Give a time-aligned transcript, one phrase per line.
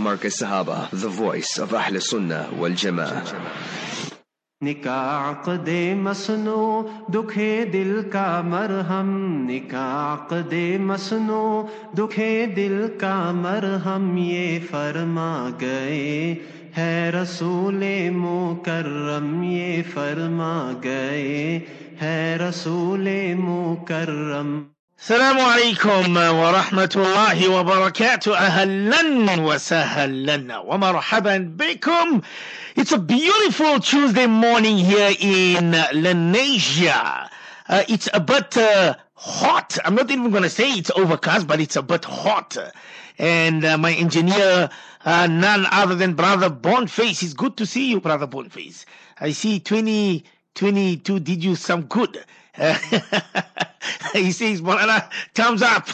[0.00, 3.74] Marcus Sahaba, the voice of Ahl Sunnah wal Jama'ah.
[4.60, 6.60] निकाक दे मसनो
[7.12, 9.08] दुखे दिल का मरहम
[9.46, 11.42] निकाक दे मसनो
[11.94, 15.28] दुखे दिल का मरहम ये फरमा
[15.62, 16.08] गए
[16.76, 17.84] है रसूल
[18.14, 20.54] मुकर्रम ये फरमा
[20.86, 21.36] गए
[22.00, 23.08] है रसूल
[23.38, 24.56] मुकर्रम
[25.01, 32.21] السلام عليكم ورحمة الله وبركاته أهلا وسهلا ومرحبا بكم
[32.75, 37.27] It's a beautiful Tuesday morning here in Lenasia.
[37.67, 39.79] Uh, It's a bit uh, hot.
[39.83, 42.55] I'm not even going to say it's overcast but it's a bit hot.
[43.17, 44.69] And uh, my engineer
[45.03, 47.23] uh, none other than Brother Boniface.
[47.23, 48.85] It's good to see you Brother Boniface.
[49.19, 52.23] I see 2022 did you some good.
[54.13, 55.87] he says, Molana, thumbs up.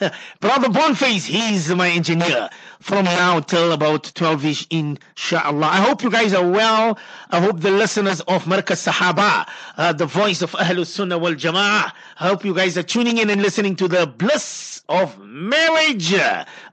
[0.40, 2.50] Brother Boniface, he's my engineer
[2.80, 5.66] from now till about 12 ish, inshallah.
[5.66, 6.98] I hope you guys are well.
[7.30, 11.92] I hope the listeners of Markaz Sahaba, uh, the voice of Ahlul Sunnah wal Jama'ah,
[12.20, 16.12] I hope you guys are tuning in and listening to the bliss of marriage.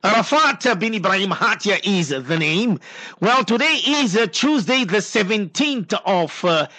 [0.04, 2.80] Arafat bin Ibrahim Hatia is the name.
[3.22, 6.70] Well, today is uh, Tuesday, the 17th of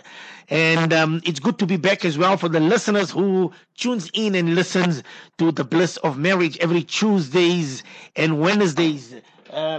[0.50, 4.36] And um, it's good to be back as well for the listeners who tunes in
[4.36, 5.03] and listens
[5.38, 7.84] to the bliss of marriage every Tuesdays
[8.16, 9.16] and Wednesdays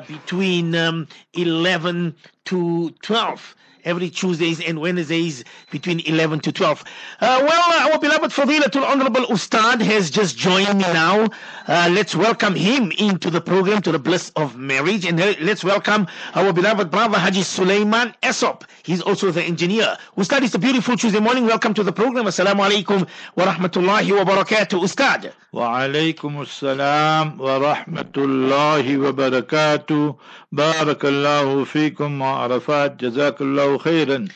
[0.07, 2.15] between um, 11
[2.47, 6.84] to 12 every Tuesdays and Wednesdays between 11 to 12.
[7.22, 11.28] Uh, well, our beloved Fadilatul Honorable Ustad has just joined me now.
[11.68, 15.06] Uh, let's welcome him into the program to the bliss of marriage.
[15.06, 18.64] And let's welcome our beloved brother Haji Sulaiman Esop.
[18.84, 19.98] He's also the engineer.
[20.18, 21.46] Ustad, it's a beautiful Tuesday morning.
[21.46, 22.26] Welcome to the program.
[22.26, 24.84] Assalamu alaikum wa rahmatullahi wa barakatuh.
[24.84, 25.34] Ustad.
[25.54, 30.16] وعليكم السلام ورحمة الله وبركاته
[30.52, 34.28] بارك الله فيكم وعرفات جزاك الله خيرا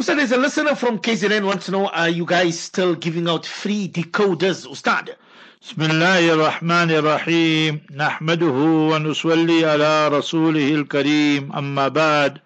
[0.00, 3.44] Ustad, there's a listener from KZN wants to know, are you guys still giving out
[3.44, 5.16] free decoders, Ustad?
[5.62, 8.46] بسم الله الرحمن الرحيم نحمده
[8.90, 12.40] ونصلي على رسوله الكريم أما بعد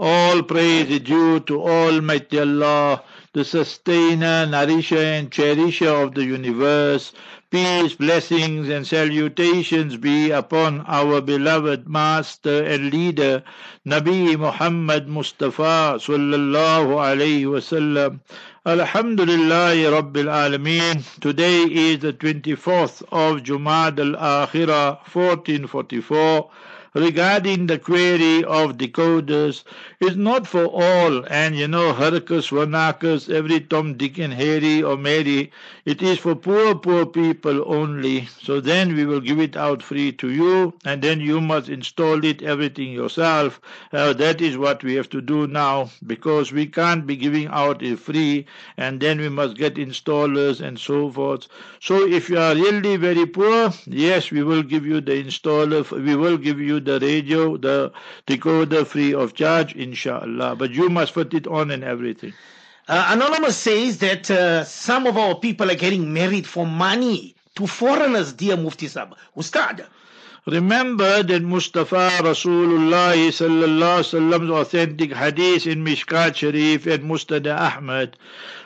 [0.00, 3.02] All praise is due to Almighty Allah,
[3.34, 7.12] the sustainer, nourisher and cherisher of the universe.
[7.49, 13.41] Peace, blessings and salutations be upon our beloved master and leader,
[13.85, 18.19] Nabi Muhammad Mustafa sallallahu alayhi wasallam.
[18.65, 21.05] Alhamdulillah Rabbil Alameen.
[21.21, 26.49] Today is the 24th of Jumad al-Akhirah 1444
[26.97, 29.63] regarding the query of decoders
[29.99, 31.25] is not for all.
[31.27, 35.51] And you know Harkus, Wanakas, every Tom, Dick and Harry or Mary
[35.85, 38.27] it is for poor poor people only.
[38.41, 42.23] So then we will give it out free to you and then you must install
[42.25, 43.61] it everything yourself.
[43.93, 47.81] Uh, that is what we have to do now because we can't be giving out
[47.81, 48.45] it free
[48.77, 51.47] and then we must get installers and so forth.
[51.79, 56.15] So if you are really very poor yes we will give you the installer we
[56.15, 57.91] will give you the radio, the
[58.25, 60.55] decoder free of charge, inshallah.
[60.55, 62.33] But you must put it on and everything.
[62.87, 67.67] Uh, Anonymous says that uh, some of our people are getting married for money to
[67.67, 69.15] foreigners, dear Mufti Sab.
[69.35, 69.85] Ustad.
[70.45, 78.15] Remember that Mustafa Rasulullah sallallahu sallam's authentic hadith in Mishkat Sharif and Musnad Ahmad.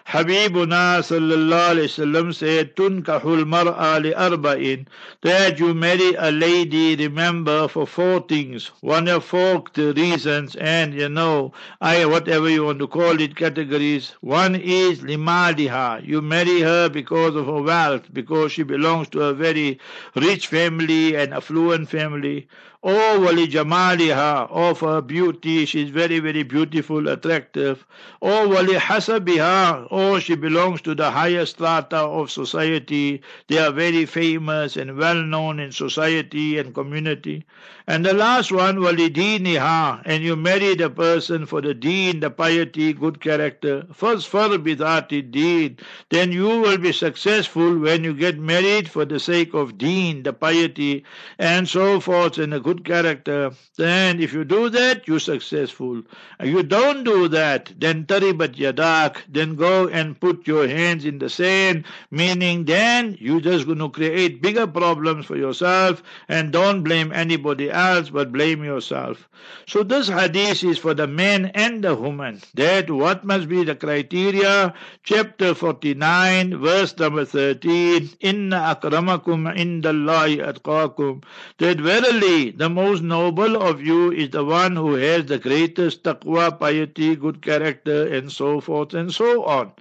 [0.08, 4.88] Habibuna sallallahu alayhi wasallam said, Tunkahul mar'a li arba'in.
[5.22, 8.72] That you marry a lady, remember, for four things.
[8.82, 13.36] One of four the reasons, and you know, I whatever you want to call it,
[13.36, 14.16] categories.
[14.22, 16.06] One is limadiha.
[16.06, 19.80] You marry her because of her wealth, because she belongs to a very
[20.16, 22.48] rich family and affluent family.
[22.84, 27.86] Oh, wali jamaliha, of her beauty, she's very, very beautiful, attractive.
[28.22, 33.22] Oh, wali hasabiha, oh, she belongs to the higher strata of society.
[33.48, 37.46] They are very famous and well known in society and community.
[37.88, 42.30] And the last one, wali diniha, and you marry the person for the deen, the
[42.30, 43.86] piety, good character.
[43.92, 45.78] First, far bidati deen,
[46.10, 50.32] then you will be successful when you get married for the sake of deen, the
[50.34, 51.04] piety,
[51.40, 56.04] and so forth, and a good character, then if you do that, you're successful.
[56.44, 61.30] You don't do that, then taribat yadak, then go and put your hands in the
[61.30, 67.12] sand, meaning then you're just going to create bigger problems for yourself and don't blame
[67.12, 69.28] anybody else but blame yourself.
[69.68, 72.42] So this hadith is for the man and the woman.
[72.54, 74.74] That what must be the criteria?
[75.04, 78.10] Chapter 49, verse number 13.
[78.20, 81.24] Inna akramakum indallahi atqakum.
[81.58, 86.60] That verily the most noble of you is the one who has the greatest taqwa,
[86.60, 89.72] piety, good character, and so forth and so on.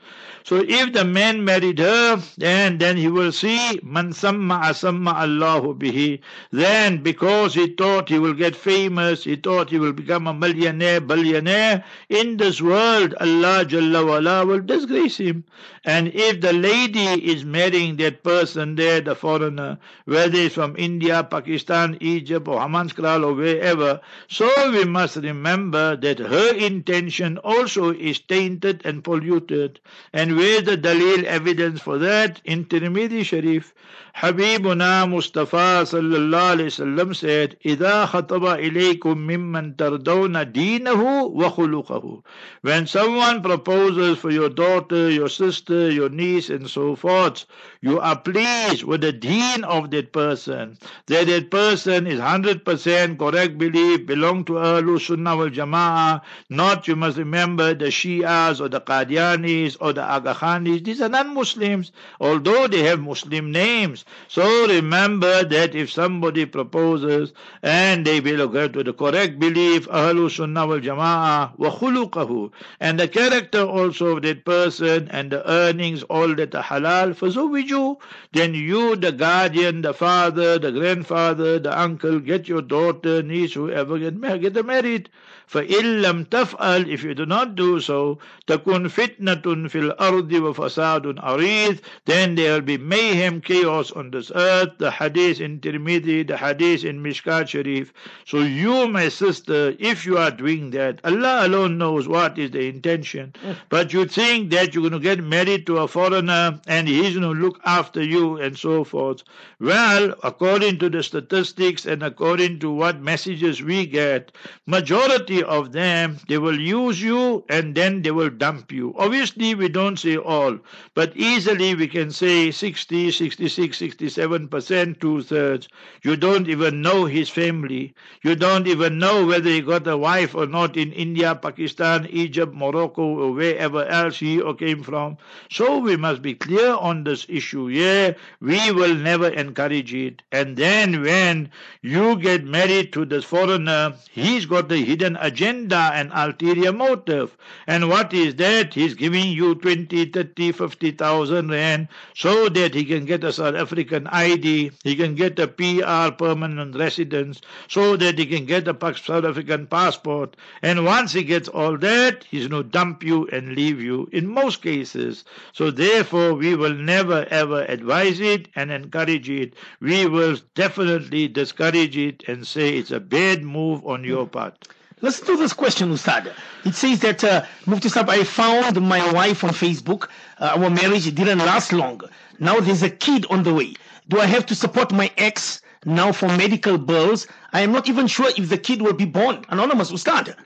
[0.45, 5.75] So if the man married her, then then he will see man samma asamma Allahu
[5.75, 6.21] bihi.
[6.51, 11.01] Then because he thought he will get famous, he thought he will become a millionaire,
[11.01, 15.45] billionaire in this world, Allah Jalla wala will disgrace him.
[15.85, 21.25] And if the lady is marrying that person there, the foreigner, whether it's from India,
[21.25, 28.19] Pakistan, Egypt, or Hammanskraal, or wherever, so we must remember that her intention also is
[28.21, 29.81] tainted and polluted.
[30.13, 32.42] And where the dalil evidence for that?
[32.46, 33.74] In Tirmidhi Sharif,
[34.16, 42.24] Habibuna Mustafa sallallahu alayhi wasallam said, إِذَا خَطَبَ إِلَيْكُم مِّمَّن تَرْضَوْنَ دِينَهُ وَخُلُقَهُ
[42.62, 47.46] When someone proposes for your daughter, your sister, your niece, and so forth,
[47.82, 53.58] you are pleased with the deen of that person, that that person is 100% correct
[53.58, 58.80] belief, belong to Ahlul Sunnah wal Jama'ah, not, you must remember, the Shias or the
[58.80, 60.85] Qadianis or the Aga Khanis.
[60.85, 64.05] These are non-Muslims, although they have Muslim names.
[64.29, 67.33] So remember that if somebody proposes
[67.63, 73.09] and they belong to the correct belief, Ahlu Sunnah wal Jama'ah, wa khuluqahu, and the
[73.09, 77.97] character also of that person and the earnings, all that are halal, fazawiju,
[78.33, 83.99] then you, the guardian, the father, the grandfather, the uncle, get your daughter, niece, whoever,
[83.99, 84.21] get.
[84.21, 85.09] Get married.
[85.50, 88.18] فإن لم تفعل if you do not do so
[88.48, 94.78] تكون فتنة في الأرض وفساد عريض then there will be mayhem chaos on this earth
[94.80, 97.94] the hadith in Tirmidhi the hadith in Mishkat Sharif
[98.26, 102.68] so you my sister if you are doing that Allah alone knows what is the
[102.68, 103.34] intention
[103.70, 107.34] but you think that you're going to get married to a foreigner and he's going
[107.36, 109.24] to look after you and so forth
[109.60, 114.32] well according to the statistics and according to what messages we get
[114.66, 118.95] majority of them, they will use you and then they will dump you.
[118.99, 120.59] Obviously, we don't say all,
[120.95, 125.69] but easily we can say 60, 66, 67%, two thirds.
[126.03, 127.95] You don't even know his family.
[128.23, 132.55] You don't even know whether he got a wife or not in India, Pakistan, Egypt,
[132.55, 135.17] Morocco, or wherever else he or came from.
[135.51, 137.69] So we must be clear on this issue.
[137.69, 140.23] Yeah, we will never encourage it.
[140.33, 141.51] And then when
[141.83, 147.37] you get married to this foreigner, he's got the hidden agenda agenda and ulterior motive.
[147.67, 148.75] And what is that?
[148.75, 154.07] He's giving you 20, 30, 50,000 rand so that he can get a South African
[154.09, 159.25] ID, he can get a PR, permanent residence, so that he can get a South
[159.25, 160.37] African passport.
[160.63, 164.27] And once he gets all that, he's going to dump you and leave you in
[164.27, 165.25] most cases.
[165.53, 169.55] So therefore, we will never ever advise it and encourage it.
[169.81, 174.69] We will definitely discourage it and say it's a bad move on your part.
[175.03, 176.31] Listen to this question, Ustad.
[176.65, 180.09] It says that, uh, Mufti Sahib, I found my wife on Facebook.
[180.39, 182.03] Uh, our marriage didn't last long.
[182.39, 183.75] Now there's a kid on the way.
[184.09, 187.27] Do I have to support my ex now for medical bills?
[187.53, 189.43] I am not even sure if the kid will be born.
[189.49, 190.37] Anonymous, Ustad.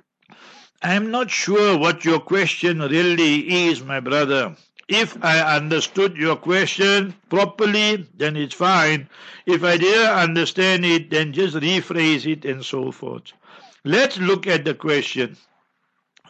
[0.83, 4.55] I'm not sure what your question really is, my brother.
[4.87, 9.09] If I understood your question properly, then it's fine.
[9.47, 13.33] If I didn't understand it, then just rephrase it and so forth.
[13.87, 15.37] Let's look at the question.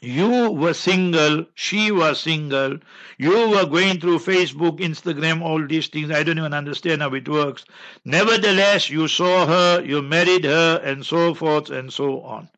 [0.03, 2.79] You were single, she was single,
[3.17, 6.11] you were going through Facebook, Instagram, all these things.
[6.11, 7.65] I don't even understand how it works.
[8.05, 12.49] Nevertheless, you saw her, you married her, and so forth and so on.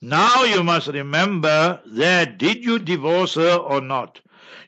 [0.00, 4.20] Now you must remember that did you divorce her or not?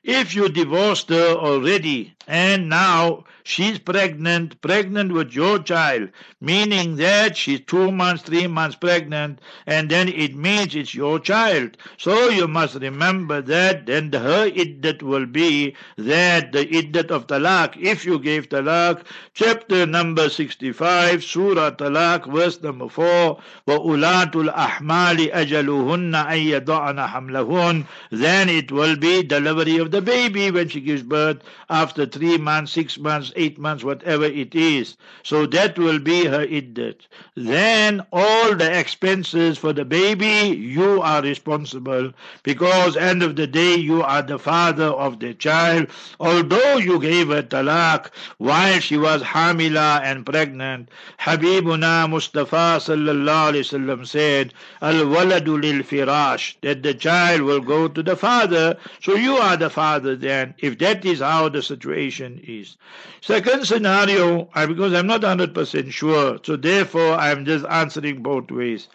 [0.02, 7.36] If you divorced her already and now she's pregnant, pregnant with your child, meaning that
[7.36, 11.77] she's two months, three months pregnant, and then it means it's your child.
[11.98, 17.75] So you must remember that then her iddat will be that the iddat of talaq,
[17.77, 19.03] if you gave talaq,
[19.34, 28.50] chapter number 65, Surah Talaq, verse number 4, وَأُولَاتُ الْأَحْمَالِ أَجَلُهُنَّ أَن يَضَعْنَ حَمْلَهُنَّ Then
[28.50, 32.99] it will be delivery of the baby when she gives birth after three months, six
[32.99, 34.96] months, eight months, whatever it is.
[35.23, 37.06] So that will be her iddat.
[37.35, 43.75] Then all the expenses for the baby, you are responsible because end of the day
[43.76, 45.88] you are the father of the child.
[46.18, 50.88] Although you gave her talaq while she was hamila and pregnant,
[51.20, 57.88] Habibuna Mustafa sallallahu alaihi wasallam said, "Al waladu lil firash," that the child will go
[57.88, 58.76] to the father.
[59.02, 60.54] So you are the father then.
[60.58, 62.77] If that is how the situation is.
[63.21, 68.89] Second scenario, because I'm not 100% sure, so therefore I'm just answering both ways.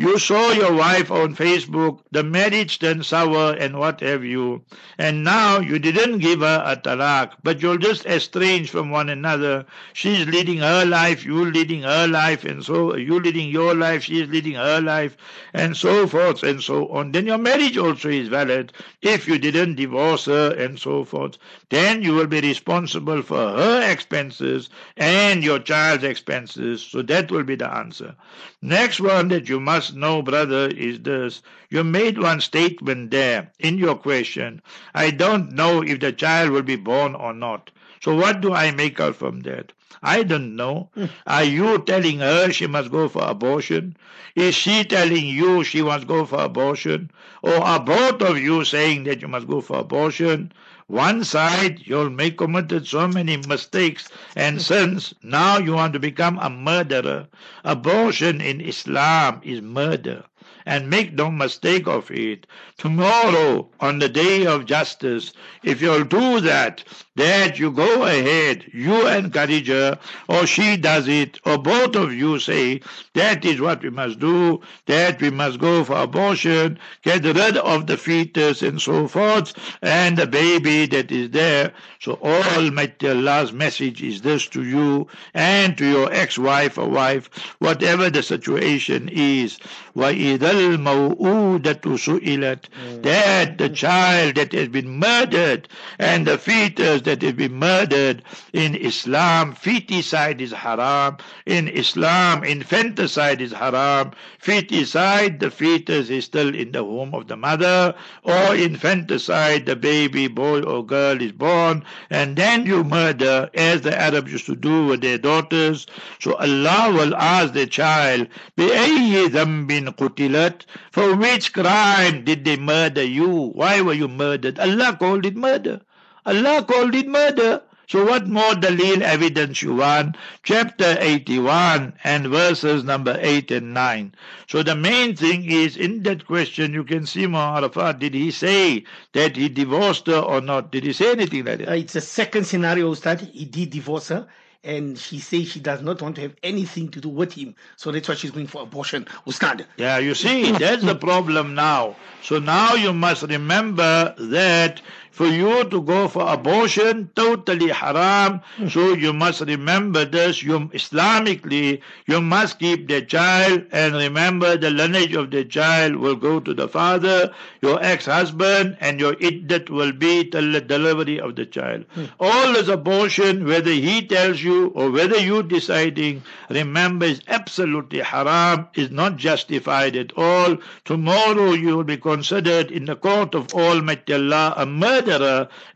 [0.00, 4.64] you saw your wife on Facebook, the marriage turned sour and what have you,
[4.96, 9.66] and now you didn't give her a talak, but you're just estranged from one another.
[9.92, 14.26] She's leading her life, you're leading her life, and so you're leading your life, she's
[14.30, 15.18] leading her life,
[15.52, 17.12] and so forth and so on.
[17.12, 21.36] Then your marriage also is valid if you didn't divorce her and so forth.
[21.68, 26.82] Then you will be responsible for her expenses and your child's expenses.
[26.82, 28.14] So that will be the answer.
[28.62, 31.42] Next one that you must know, brother, is this.
[31.70, 34.62] You made one statement there in your question.
[34.94, 37.70] I don't know if the child will be born or not.
[38.00, 39.72] So what do I make out from that?
[40.02, 40.88] I don't know.
[40.94, 41.06] Hmm.
[41.26, 43.96] Are you telling her she must go for abortion?
[44.34, 47.10] Is she telling you she must go for abortion?
[47.42, 50.52] Or are both of you saying that you must go for abortion?
[50.90, 54.60] One side, you'll make committed so many mistakes and hmm.
[54.60, 55.14] sins.
[55.22, 57.28] Now you want to become a murderer.
[57.62, 60.24] Abortion in Islam is murder.
[60.66, 62.46] And make no mistake of it.
[62.78, 66.84] Tomorrow, on the day of justice, if you'll do that,
[67.16, 69.98] that you go ahead, you encourage her,
[70.28, 72.80] or she does it, or both of you say,
[73.14, 77.86] that is what we must do, that we must go for abortion, get rid of
[77.86, 79.52] the fetus and so forth,
[79.82, 81.72] and the baby that is there.
[82.00, 88.08] So Almighty Allah's message is this to you and to your ex-wife or wife, whatever
[88.08, 89.58] the situation is.
[89.95, 95.67] وَإِذَا الْمَوْءُودَةُ سُئِلَتْ That the child that has been murdered
[95.99, 101.17] and the fetus that has been murdered in Islam, feticide is haram.
[101.45, 104.11] In Islam, infanticide is haram.
[104.41, 110.27] Feticide, the fetus is still in the womb of the mother, or infanticide, the baby,
[110.27, 114.87] boy or girl is born, and then you murder, as the Arabs used to do
[114.87, 115.87] with their daughters.
[116.19, 123.03] So Allah will ask the child, بِأَيِّ ذَنْبٍ قُتِلَتْ For which crime did they murder
[123.03, 123.27] you?
[123.53, 124.59] Why were you murdered?
[124.59, 125.81] Allah called it murder.
[126.25, 127.61] Allah called it murder.
[127.87, 130.17] So what more dalil evidence you want?
[130.41, 134.15] Chapter 81 and verses number 8 and 9.
[134.47, 138.85] So the main thing is in that question you can see Arafat, did he say
[139.13, 140.71] that he divorced her or not?
[140.71, 141.69] Did he say anything like that?
[141.69, 144.27] Uh, it's a second scenario that he did divorce her
[144.62, 147.54] and she says she does not want to have anything to do with him.
[147.76, 149.06] So that's why she's going for abortion.
[149.26, 149.66] Ustad.
[149.76, 151.96] Yeah, you see, that's the problem now.
[152.22, 158.40] So now you must remember that for you to go for abortion, totally haram.
[158.56, 158.68] Hmm.
[158.68, 160.42] So you must remember this.
[160.42, 166.16] You Islamically, you must keep the child and remember the lineage of the child will
[166.16, 171.36] go to the father, your ex-husband, and your iddat will be till the delivery of
[171.36, 171.84] the child.
[171.94, 172.04] Hmm.
[172.20, 178.68] All this abortion, whether he tells you or whether you deciding, remember is absolutely haram,
[178.74, 180.56] is not justified at all.
[180.84, 184.99] Tomorrow you will be considered in the court of Almighty Allah a murderer.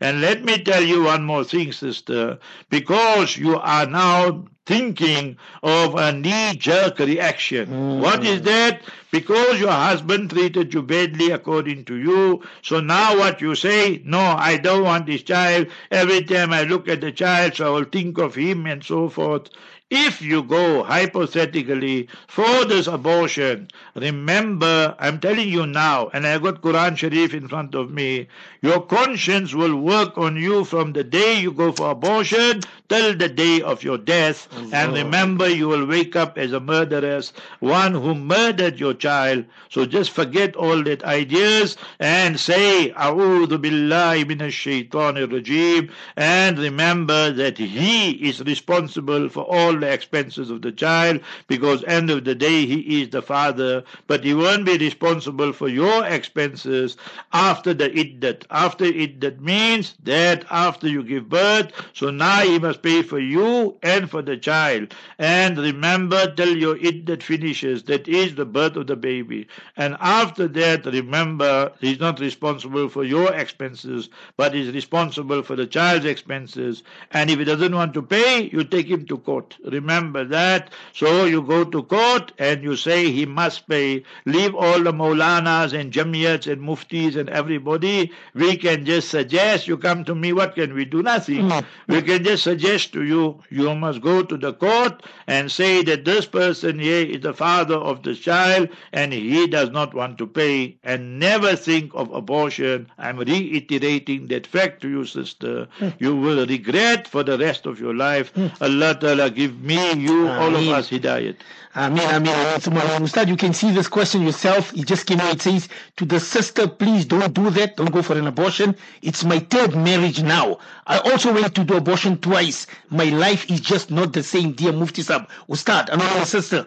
[0.01, 2.39] And let me tell you one more thing, sister.
[2.69, 7.67] Because you are now thinking of a knee jerk reaction.
[7.67, 7.99] Hmm.
[8.01, 8.81] What is that?
[9.11, 12.43] Because your husband treated you badly according to you.
[12.61, 15.67] So now what you say, no, I don't want this child.
[15.91, 19.07] Every time I look at the child, so I will think of him and so
[19.09, 19.49] forth.
[19.91, 26.61] If you go hypothetically for this abortion, remember, I'm telling you now, and I got
[26.61, 28.27] Quran Sharif in front of me,
[28.61, 33.29] your conscience will work on you from the day you go for abortion till the
[33.29, 34.47] day of your death.
[34.57, 39.45] Oh, and remember, you will wake up as a murderess, one who murdered your child.
[39.69, 45.91] So just forget all that ideas and say, A'udhu billahi minash shaitanir rajim.
[46.15, 52.09] And remember that he is responsible for all the expenses of the child because end
[52.09, 53.83] of the day he is the father.
[54.07, 56.95] But he won't be responsible for your expenses
[57.33, 58.43] after the iddat.
[58.49, 63.77] After iddat means that after you give birth, so now he must pay for you
[63.83, 64.93] and for the child.
[65.17, 69.47] And remember till your iddat finishes, that is the birth of the baby.
[69.75, 75.65] And after that, remember, he's not responsible for your expenses, but he's responsible for the
[75.65, 76.83] child's expenses.
[77.11, 79.57] And if he doesn't want to pay, you take him to court.
[79.65, 80.71] Remember that.
[80.93, 84.03] So you go to court and you say he must pay.
[84.25, 88.11] Leave all the Maulanas and Jamiyats and Muftis and everybody.
[88.33, 90.33] We can just suggest you come to me.
[90.33, 91.01] What can we do?
[91.01, 91.51] Nothing.
[91.87, 96.05] We can just suggest to you, you must go to the court and say that
[96.05, 100.27] this person here is the father of the child and he does not want to
[100.27, 102.89] pay and never think of abortion.
[102.97, 105.67] I'm reiterating that fact to you, sister.
[105.79, 105.89] Hmm.
[105.99, 108.31] You will regret for the rest of your life.
[108.33, 108.47] Hmm.
[108.61, 111.35] Allah Ta'ala give me, you, all of us hidayat.
[111.75, 112.25] Ameen.
[112.61, 114.73] So, Ustad, you can see this question yourself.
[114.73, 115.33] It just came out.
[115.35, 115.67] It says,
[115.97, 117.75] to the sister, please don't do that.
[117.75, 118.75] Don't go for an abortion.
[119.01, 120.59] It's my third marriage now.
[120.87, 122.65] I also went to do abortion twice.
[122.89, 125.27] My life is just not the same, dear Mufti Sab.
[125.49, 126.65] Ustad, another sister.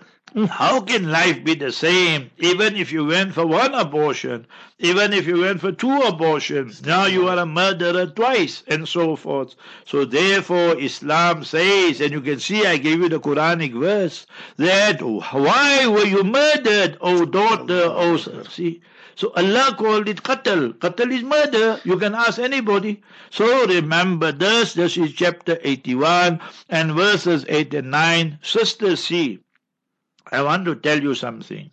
[0.51, 2.31] How can life be the same?
[2.37, 4.47] Even if you went for one abortion,
[4.79, 9.17] even if you went for two abortions, now you are a murderer twice, and so
[9.17, 9.55] forth.
[9.87, 14.27] So therefore, Islam says, and you can see I gave you the Quranic verse,
[14.59, 18.45] that why were you murdered, O daughter, O son?
[18.51, 18.83] See?
[19.17, 20.75] So Allah called it qatl.
[20.75, 21.81] Qatl is murder.
[21.85, 23.03] You can ask anybody.
[23.31, 24.75] So remember this.
[24.75, 28.39] This is chapter 81 and verses 8 and 9.
[28.43, 29.41] Sister C.
[30.31, 31.71] I want to tell you something.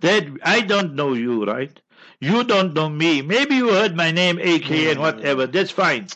[0.00, 1.78] That I don't know you, right?
[2.20, 3.22] You don't know me.
[3.22, 5.46] Maybe you heard my name, AK, and whatever.
[5.46, 6.06] That's fine.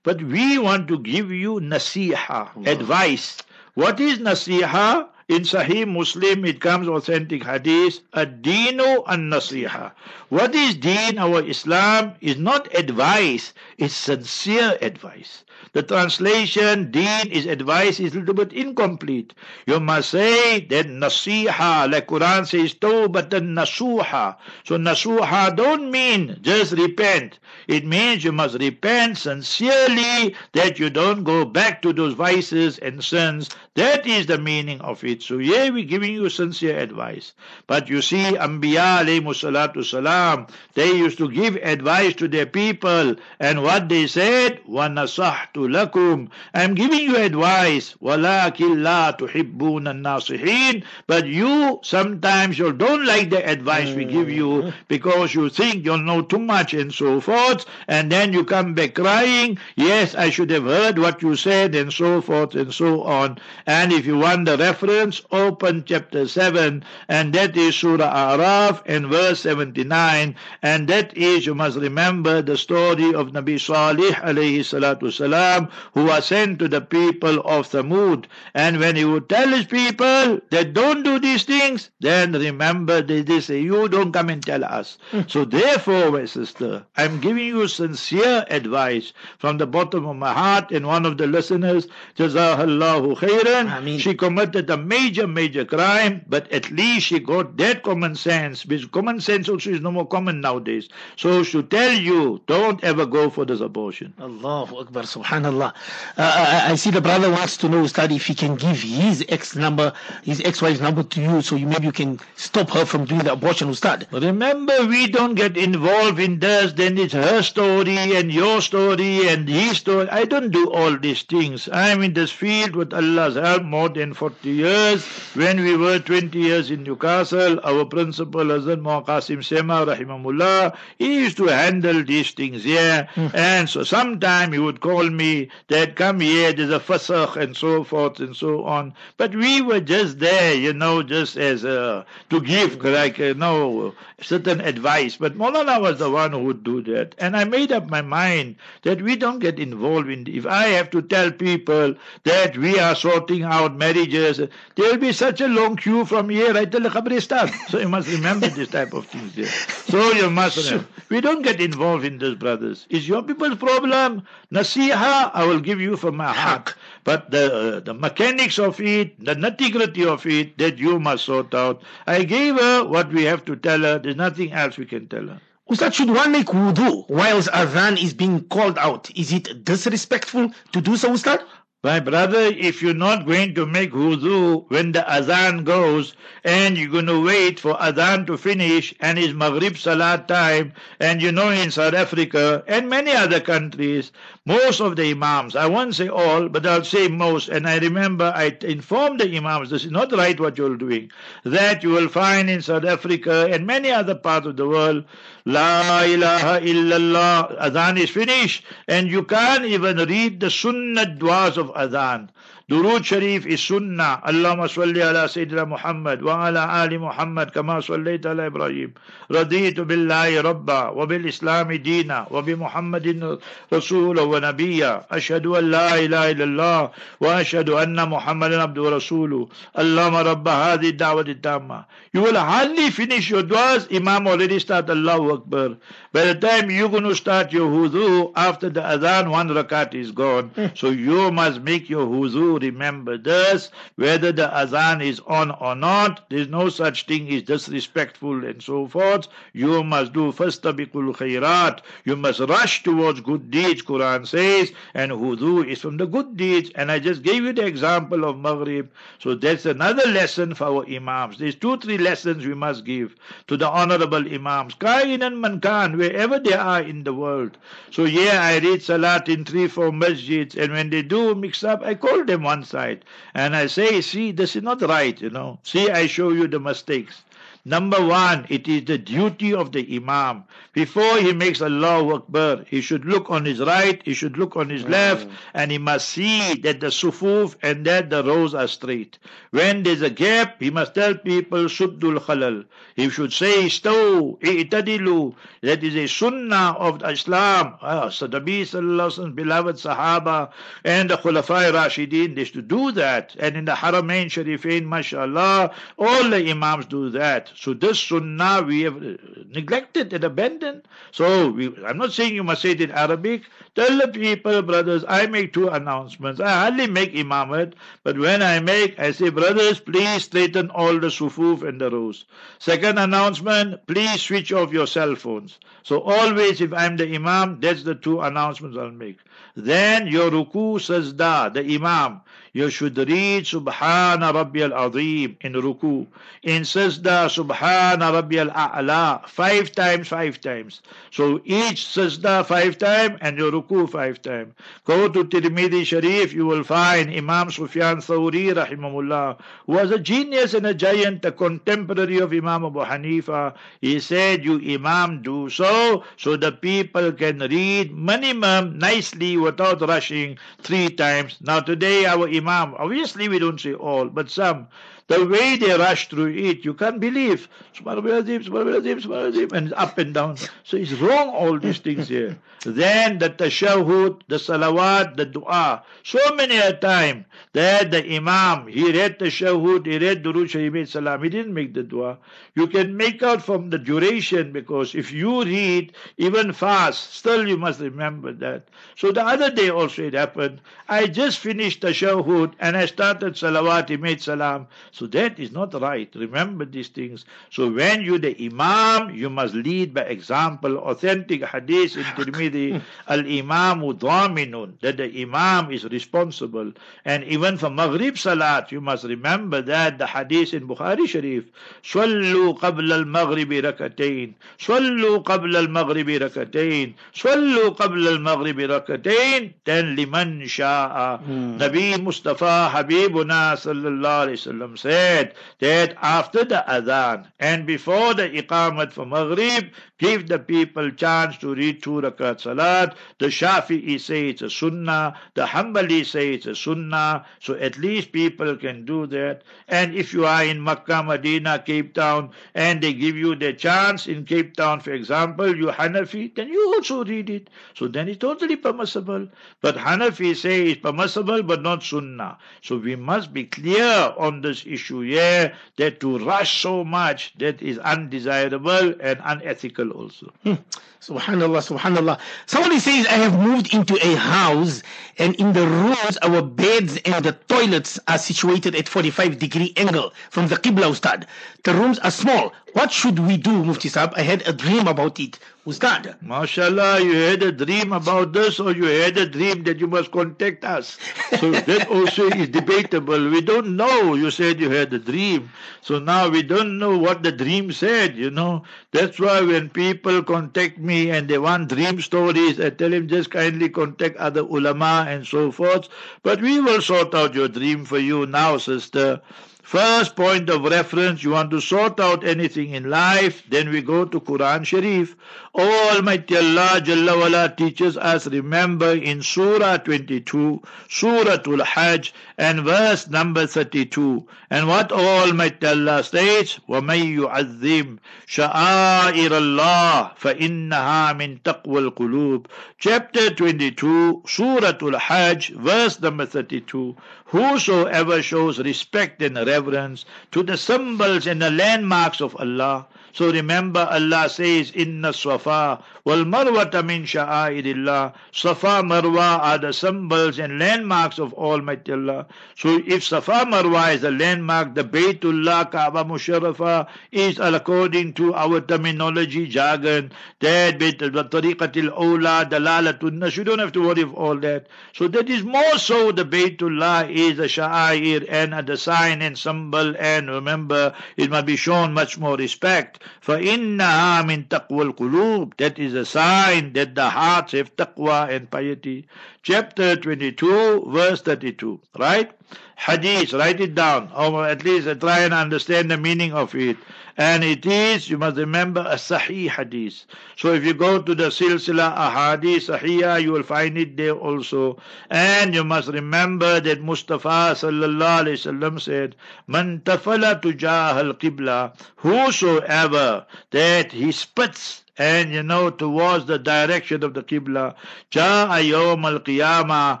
[0.03, 3.37] But we want to give you nasiha, advice.
[3.75, 5.07] What is nasiha?
[5.27, 9.93] In Sahih Muslim, it comes authentic hadith, ad-deenu an-nasiha.
[10.27, 15.45] What is deen, our Islam, is not advice, it's sincere advice.
[15.73, 19.33] The translation, deen is advice, is a little bit incomplete.
[19.65, 24.37] You must say that nasiha, like Quran says, tawbatan nasuha.
[24.63, 27.39] So nasuha don't mean just repent.
[27.68, 33.02] It means you must repent sincerely that you don't go back to those vices and
[33.02, 33.50] sins.
[33.74, 35.22] That is the meaning of it.
[35.22, 37.32] So yeah, we're giving you sincere advice.
[37.66, 43.16] But you see, Anbiya alayhi salatu salam, they used to give advice to their people.
[43.40, 47.94] And what they said, وَنَصَحْتُ لَكُمْ I'm giving you advice.
[48.02, 54.72] وَلَكِنْ لَا تُحِبُّونَ النَّاصِحِينَ But you, sometimes you don't like the advice we give you
[54.88, 57.49] because you think you know too much and so forth.
[57.87, 61.91] And then you come back crying, yes, I should have heard what you said and
[61.91, 63.37] so forth and so on.
[63.65, 69.07] And if you want the reference, open chapter 7 and that is Surah Araf and
[69.07, 75.11] verse 79 and that is, you must remember the story of Nabi Salih alayhi salatu
[75.11, 79.65] salam who was sent to the people of Thamud and when he would tell his
[79.65, 84.43] people that don't do these things, then remember they, they say, you don't come and
[84.45, 84.97] tell us.
[85.11, 85.21] Hmm.
[85.27, 90.71] So therefore, my sister, I'm giving you sincere advice from the bottom of my heart
[90.71, 93.99] and one of the listeners, Jazakallahu khairan, Ameen.
[93.99, 98.85] she committed a major, major crime, but at least she got that common sense, because
[98.87, 100.89] common sense also is no more common nowadays.
[101.15, 104.13] So she tell you, don't ever go for this abortion.
[104.19, 105.73] Allahu Akbar, Subhanallah.
[106.17, 109.23] Uh, I, I see the brother wants to know, Ustad, if he can give his
[109.29, 113.05] ex number, his ex-wife's number to you, so you maybe you can stop her from
[113.05, 114.07] doing the abortion, Ustad.
[114.11, 119.47] Remember, we don't get involved in this, then it's her story and your story and
[119.47, 120.09] his story.
[120.09, 121.69] I don't do all these things.
[121.71, 125.05] I'm in this field with Allah's help more than 40 years.
[125.33, 131.21] When we were 20 years in Newcastle, our principal, Hazrat Muhammad Qasim Sema, rahimahullah, he
[131.21, 133.07] used to handle these things, yeah.
[133.33, 137.83] And so sometime he would call me that come here, there's a fasakh and so
[137.83, 138.93] forth and so on.
[139.17, 143.93] But we were just there, you know, just as uh, to give like you know
[144.21, 145.17] certain advice.
[145.17, 148.55] But Molana was the one who would do that, and I made up my mind
[148.83, 150.27] that we don't get involved in.
[150.27, 155.11] If I have to tell people that we are sorting out marriages, there will be
[155.11, 157.51] such a long queue from here right till the Qabristan.
[157.71, 159.45] So you must remember this type of things there.
[159.45, 160.87] So you must remember.
[161.09, 162.85] We don't get involved in this, brothers.
[162.89, 164.23] It's your people's problem.
[164.51, 166.75] Nasiha, I will give you from my heart.
[167.03, 171.81] But the, the mechanics of it, the nitty-gritty of it, that you must sort out.
[172.05, 173.99] I gave her what we have to tell her.
[173.99, 175.41] There's nothing else we can tell her.
[175.69, 179.09] Ustad, should one make wudu whilst adhan is being called out?
[179.15, 181.41] Is it disrespectful to do so, Ustad?
[181.83, 186.13] My brother, if you're not going to make wudu when the azan goes
[186.43, 191.23] and you're going to wait for azan to finish and it's Maghrib Salat time and
[191.23, 194.11] you know in South Africa and many other countries,
[194.45, 198.31] most of the imams, I won't say all, but I'll say most, and I remember
[198.35, 201.11] I informed the imams, this is not right what you're doing,
[201.45, 205.03] that you will find in South Africa and many other parts of the world,
[205.45, 211.71] La ilaha illallah, adhan is finished, and you can't even read the sunnah du'as of
[211.73, 212.29] adhan.
[212.71, 218.93] درود شريف السنة اللهم صل على سيدنا محمد وعلى آل محمد كما صليت على إبراهيم
[219.31, 223.39] رضيت بالله ربا وبالإسلام دينا وبمحمد
[223.73, 229.47] رسولا ونبيا أشهد أن لا إله إلا الله وأشهد أن محمدا عبده ورسوله
[229.79, 235.31] اللهم رب هذه الدعوة التامة You will hardly finish your du'as, Imam already start Allahu
[235.31, 235.77] Akbar.
[236.11, 240.11] By the time you're going to start your wudu, after the adhan, one rakat is
[240.11, 240.49] gone.
[240.49, 240.65] Hmm.
[240.75, 246.29] so you must make your wudu remember this, whether the azan is on or not,
[246.29, 249.29] there's no such thing as disrespectful and so forth.
[249.53, 251.79] You must do fastabikul khairat.
[252.03, 256.71] You must rush towards good deeds, Quran says, and wudu is from the good deeds.
[256.75, 258.91] And I just gave you the example of Maghrib.
[259.19, 261.37] So that's another lesson for our Imams.
[261.37, 263.15] There's two, three lessons we must give
[263.47, 264.73] to the honorable Imams.
[264.75, 267.57] Kain and Mankan, wherever they are in the world.
[267.91, 271.81] So yeah, I read Salat in three, four masjids, and when they do mix up,
[271.83, 273.05] I call them one side.
[273.33, 275.59] And I say, see, this is not right, you know.
[275.63, 277.23] See, I show you the mistakes.
[277.63, 280.45] Number one, it is the duty of the Imam.
[280.73, 284.69] Before he makes Allahu Akbar, he should look on his right, he should look on
[284.69, 289.19] his left, and he must see that the sufuf and that the rows are straight.
[289.51, 292.65] When there's a gap, he must tell people, Suddul Khalal.
[292.95, 295.35] He should say, Staw, I'tadilu.
[295.61, 297.75] That is a sunnah of Islam.
[297.81, 300.51] Ah, so the beloved Sahaba
[300.83, 303.35] and the Khulafai Rashidin, they should do that.
[303.39, 307.50] And in the Haramain Sharifain, mashallah, all the Imams do that.
[307.55, 310.87] So this sunnah we have uh, neglected and abandoned.
[311.11, 313.43] So we, I'm not saying you must say it in Arabic.
[313.75, 316.41] Tell the people, brothers, I make two announcements.
[316.41, 321.07] I hardly make imamat, but when I make, I say, brothers, please straighten all the
[321.07, 322.25] sufuf and the rows.
[322.59, 325.59] Second announcement, please switch off your cell phones.
[325.83, 329.19] So always, if I'm the imam, that's the two announcements I'll make.
[329.55, 332.21] Then your ruku sajda, the imam,
[332.53, 336.05] you should read Subhana Rabbi al-Azim in ruku.
[336.43, 340.81] In sajda, Subhana Rabbi al-A'la, five times, five times.
[341.11, 344.53] So each sajda five times and your ruku five times.
[344.83, 350.53] Go to Tirmidhi Sharif, you will find Imam Sufyan Thawri, rahimahullah, who was a genius
[350.53, 353.53] and a giant, a contemporary of Imam Abu Hanifa.
[353.79, 360.37] He said, you Imam do so, so the people can read minimum nicely without rushing
[360.61, 361.37] three times.
[361.39, 364.67] Now today our Imam, obviously we don't say all, but some,
[365.07, 367.47] the way they rush through it, you can't believe.
[367.85, 370.37] And up and down.
[370.63, 372.37] So it's wrong, all these things here.
[372.63, 375.83] then the tashahud, the salawat, the dua.
[376.03, 380.89] So many a time that the imam, he read the tashahud, he read Durud Sharif
[380.89, 382.17] Salam, he didn't make the dua.
[382.55, 387.57] You can make out from the duration because if you read even fast, still you
[387.57, 388.67] must remember that.
[388.95, 390.61] So the other day also it happened.
[390.87, 394.67] I just finished the tashahud and I started salawat, he made salam.
[394.91, 396.09] So that is not right.
[396.15, 397.25] Remember these things.
[397.49, 400.77] So when you the Imam, you must lead by example.
[400.77, 406.73] Authentic hadith in Tirmidhi, Al Imamu Dhaminun, that the Imam is responsible.
[407.05, 411.45] And even for Maghrib Salat, you must remember that the hadith in Bukhari Sharif,
[411.83, 419.53] Swallu qabl al Maghribi rakatain, Swallu qabl al Maghribi rakatain, Swallu qabl al Maghribi rakatain,
[419.63, 421.19] then liman sha'a.
[421.19, 421.57] Hmm.
[421.57, 429.05] Nabi Mustafa Habibuna sallallahu alayhi said that after the adhan and before the iqamat for
[429.05, 432.95] maghrib, give the people chance to read two rakat salat.
[433.19, 438.11] The Shafi'i say it's a sunnah, the Hanbali say it's a sunnah, so at least
[438.11, 439.43] people can do that.
[439.67, 444.07] And if you are in Makkah, Medina, Cape Town, and they give you the chance
[444.07, 447.51] in Cape Town, for example, you Hanafi, then you also read it.
[447.75, 449.27] So then it's totally permissible.
[449.61, 452.39] But Hanafi say it's permissible but not sunnah.
[452.63, 457.61] So we must be clear on this issue here that to rush so much that
[457.61, 460.31] is undesirable and unethical also.
[460.43, 460.55] Hmm.
[461.01, 462.19] Subhanallah, subhanallah.
[462.45, 464.83] Somebody says, I have moved into a house
[465.17, 470.13] and in the rooms our beds and the toilets are situated at 45 degree angle
[470.29, 471.25] from the Qibla Ustad.
[471.63, 472.53] The rooms are small.
[472.73, 474.13] What should we do, Mufti Saab?
[474.15, 475.39] I had a dream about it.
[475.65, 476.17] Ustad.
[476.23, 480.11] MashaAllah, you had a dream about this or you had a dream that you must
[480.11, 480.97] contact us.
[481.39, 483.29] So that also is debatable.
[483.29, 484.15] We don't know.
[484.15, 485.51] You said you had a dream.
[485.81, 488.63] So now we don't know what the dream said, you know.
[488.91, 493.29] That's why when people contact me and they want dream stories, I tell them just
[493.29, 495.89] kindly contact other ulama and so forth.
[496.23, 499.21] But we will sort out your dream for you now, sister.
[499.70, 504.04] First point of reference, you want to sort out anything in life, then we go
[504.04, 505.16] to Quran Sharif.
[505.56, 513.48] Almighty Allah Jalla wala teaches us, remember in Surah 22, Surah Al-Hajj, and verse number
[513.48, 514.28] 32.
[514.50, 522.46] And what Almighty Allah states, وَمَن يُعَذِّمْ شَعَائِرَ اللَّهِ فَإِنَّهَا مِن تَقْوَى الْقُلُوبِ
[522.78, 526.94] Chapter 22, Surah Al-Hajj, verse number 32.
[527.31, 533.87] Whosoever shows respect and reverence to the symbols and the landmarks of Allah, so remember
[533.89, 538.13] Allah says, Inna Safa wal Marwata min sha'airillah.
[538.31, 542.27] Safa Marwa are the symbols and landmarks of Almighty Allah.
[542.55, 548.61] So if Safa Marwa is a landmark, the Baytullah Kaaba Musharrafa is according to our
[548.61, 553.35] terminology jargon, that Tariqatil Awla, Dalalatun Nas.
[553.37, 554.67] You don't have to worry of all that.
[554.93, 559.95] So that is more so the Baytullah is a sha'air and a sign and symbol
[559.97, 563.00] and remember it must be shown much more respect.
[563.22, 569.06] فَإِنَّهَا مِن تَقْوَى الْقُلُوبِ That is a sign that the hearts have taqwa and piety.
[569.42, 571.80] Chapter 22, verse 32.
[571.98, 572.30] Right?
[572.76, 576.76] Hadith, write it down, or at least try and understand the meaning of it.
[577.17, 580.05] And it is, you must remember, a Sahih Hadith.
[580.37, 584.77] So if you go to the Silsila Ahadith Sahih, you will find it there also.
[585.09, 589.15] And you must remember that Mustafa sallallahu alayhi wasallam said,
[589.47, 597.14] Man tafala tujah al-qibla, whosoever that he spits and you know towards the direction of
[597.14, 597.74] the Qibla.
[598.10, 600.00] Ja'a yawm al-qiyamah.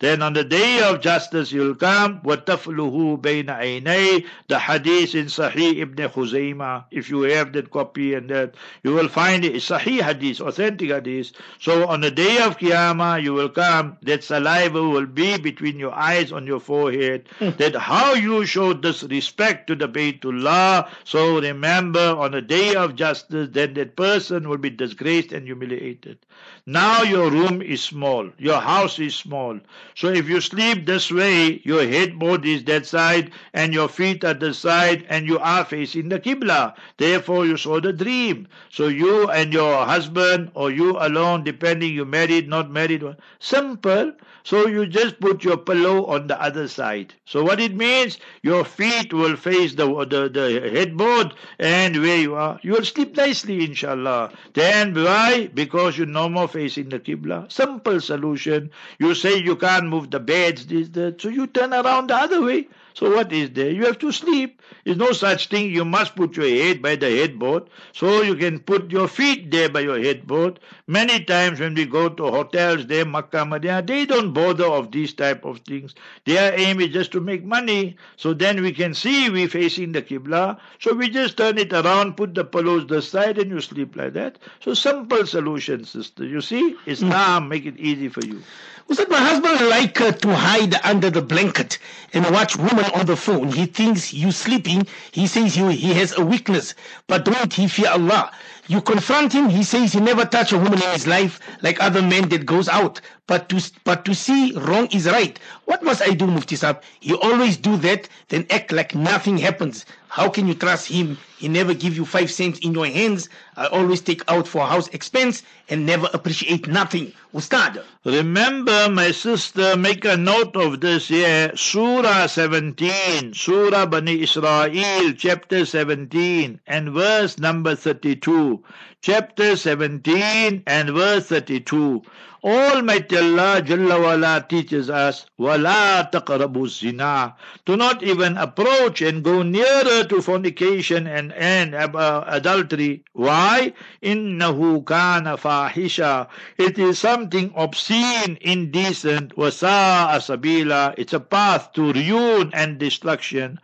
[0.00, 2.20] Then on the day of justice you'll come.
[2.22, 6.86] وَتَفْلُهُ بَيْنَ عَيْنَيْ The hadith in Sahih Ibn Khuzaymah.
[6.90, 9.54] If you have that copy and that, you will find it.
[9.54, 11.32] Sahih hadith, authentic hadith.
[11.60, 13.96] So on the day of Qiyamah you will come.
[14.02, 17.28] That saliva will be between your eyes on your forehead.
[17.38, 20.88] that how you showed this respect to the Baytullah.
[21.04, 26.25] So remember on the day of justice then that person will be disgraced and humiliated.
[26.71, 29.59] Now your room is small, your house is small.
[29.95, 34.35] So if you sleep this way, your headboard is that side and your feet are
[34.35, 36.75] the side and you are facing the Qibla.
[36.97, 38.47] Therefore you saw the dream.
[38.69, 43.03] So you and your husband or you alone, depending you married, not married,
[43.39, 44.13] simple.
[44.43, 47.13] So you just put your pillow on the other side.
[47.25, 52.35] So what it means, your feet will face the, the, the headboard and where you
[52.35, 54.31] are, you will sleep nicely inshallah.
[54.53, 55.49] Then why?
[55.53, 57.49] Because you're no more facing the Qibla.
[57.49, 58.69] Simple solution.
[58.99, 62.41] You say you can't move the beds, this, that, so you turn around the other
[62.43, 62.67] way.
[62.99, 63.71] So what is there?
[63.71, 64.61] You have to sleep.
[64.83, 65.71] There's no such thing.
[65.71, 67.69] You must put your head by the headboard.
[67.93, 70.59] So you can put your feet there by your headboard.
[70.85, 75.13] Many times when we go to hotels there, Makkah, Medina, they don't bother of these
[75.13, 75.95] type of things.
[76.25, 77.95] Their aim is just to make money.
[78.17, 80.59] So then we can see we facing the Qibla.
[80.79, 84.11] So we just turn it around, put the pillows the side and you sleep like
[84.15, 84.39] that.
[84.59, 86.25] So simple solution, sister.
[86.25, 86.75] You see?
[86.85, 87.49] Islam hmm.
[87.49, 88.43] make it easy for you.
[88.89, 91.77] Ustad, my husband like uh, to hide under the blanket
[92.11, 93.51] and watch women on the phone.
[93.51, 94.87] He thinks you sleeping.
[95.11, 96.73] He says you, he has a weakness,
[97.05, 98.31] but don't he fear Allah?
[98.67, 102.01] You confront him, he says he never touched a woman in his life like other
[102.01, 102.99] men that goes out.
[103.27, 105.37] But to, but to see wrong is right.
[105.65, 106.81] What must I do, Mufti Saab?
[106.99, 109.85] He always do that, then act like nothing happens.
[110.09, 111.19] How can you trust him?
[111.37, 113.29] He never give you five cents in your hands.
[113.55, 117.13] I always take out for house expense and never appreciate nothing.
[117.31, 117.83] Ustad.
[118.03, 121.55] Remember, my sister, make a note of this here.
[121.55, 128.63] Surah 17, Surah Bani Israel, chapter 17, and verse number 32.
[129.01, 132.01] Chapter 17 and verse 32.
[132.43, 137.35] Almighty Allah Jalla wala, teaches us wala taqrabu zina.
[137.65, 143.03] To not even approach and go nearer to fornication and, and uh, adultery.
[143.13, 143.73] Why?
[144.01, 146.27] Innahu kana fahisha.
[146.57, 149.37] It is something obscene indecent.
[149.37, 153.59] Wasa asabila it's a path to ruin and destruction.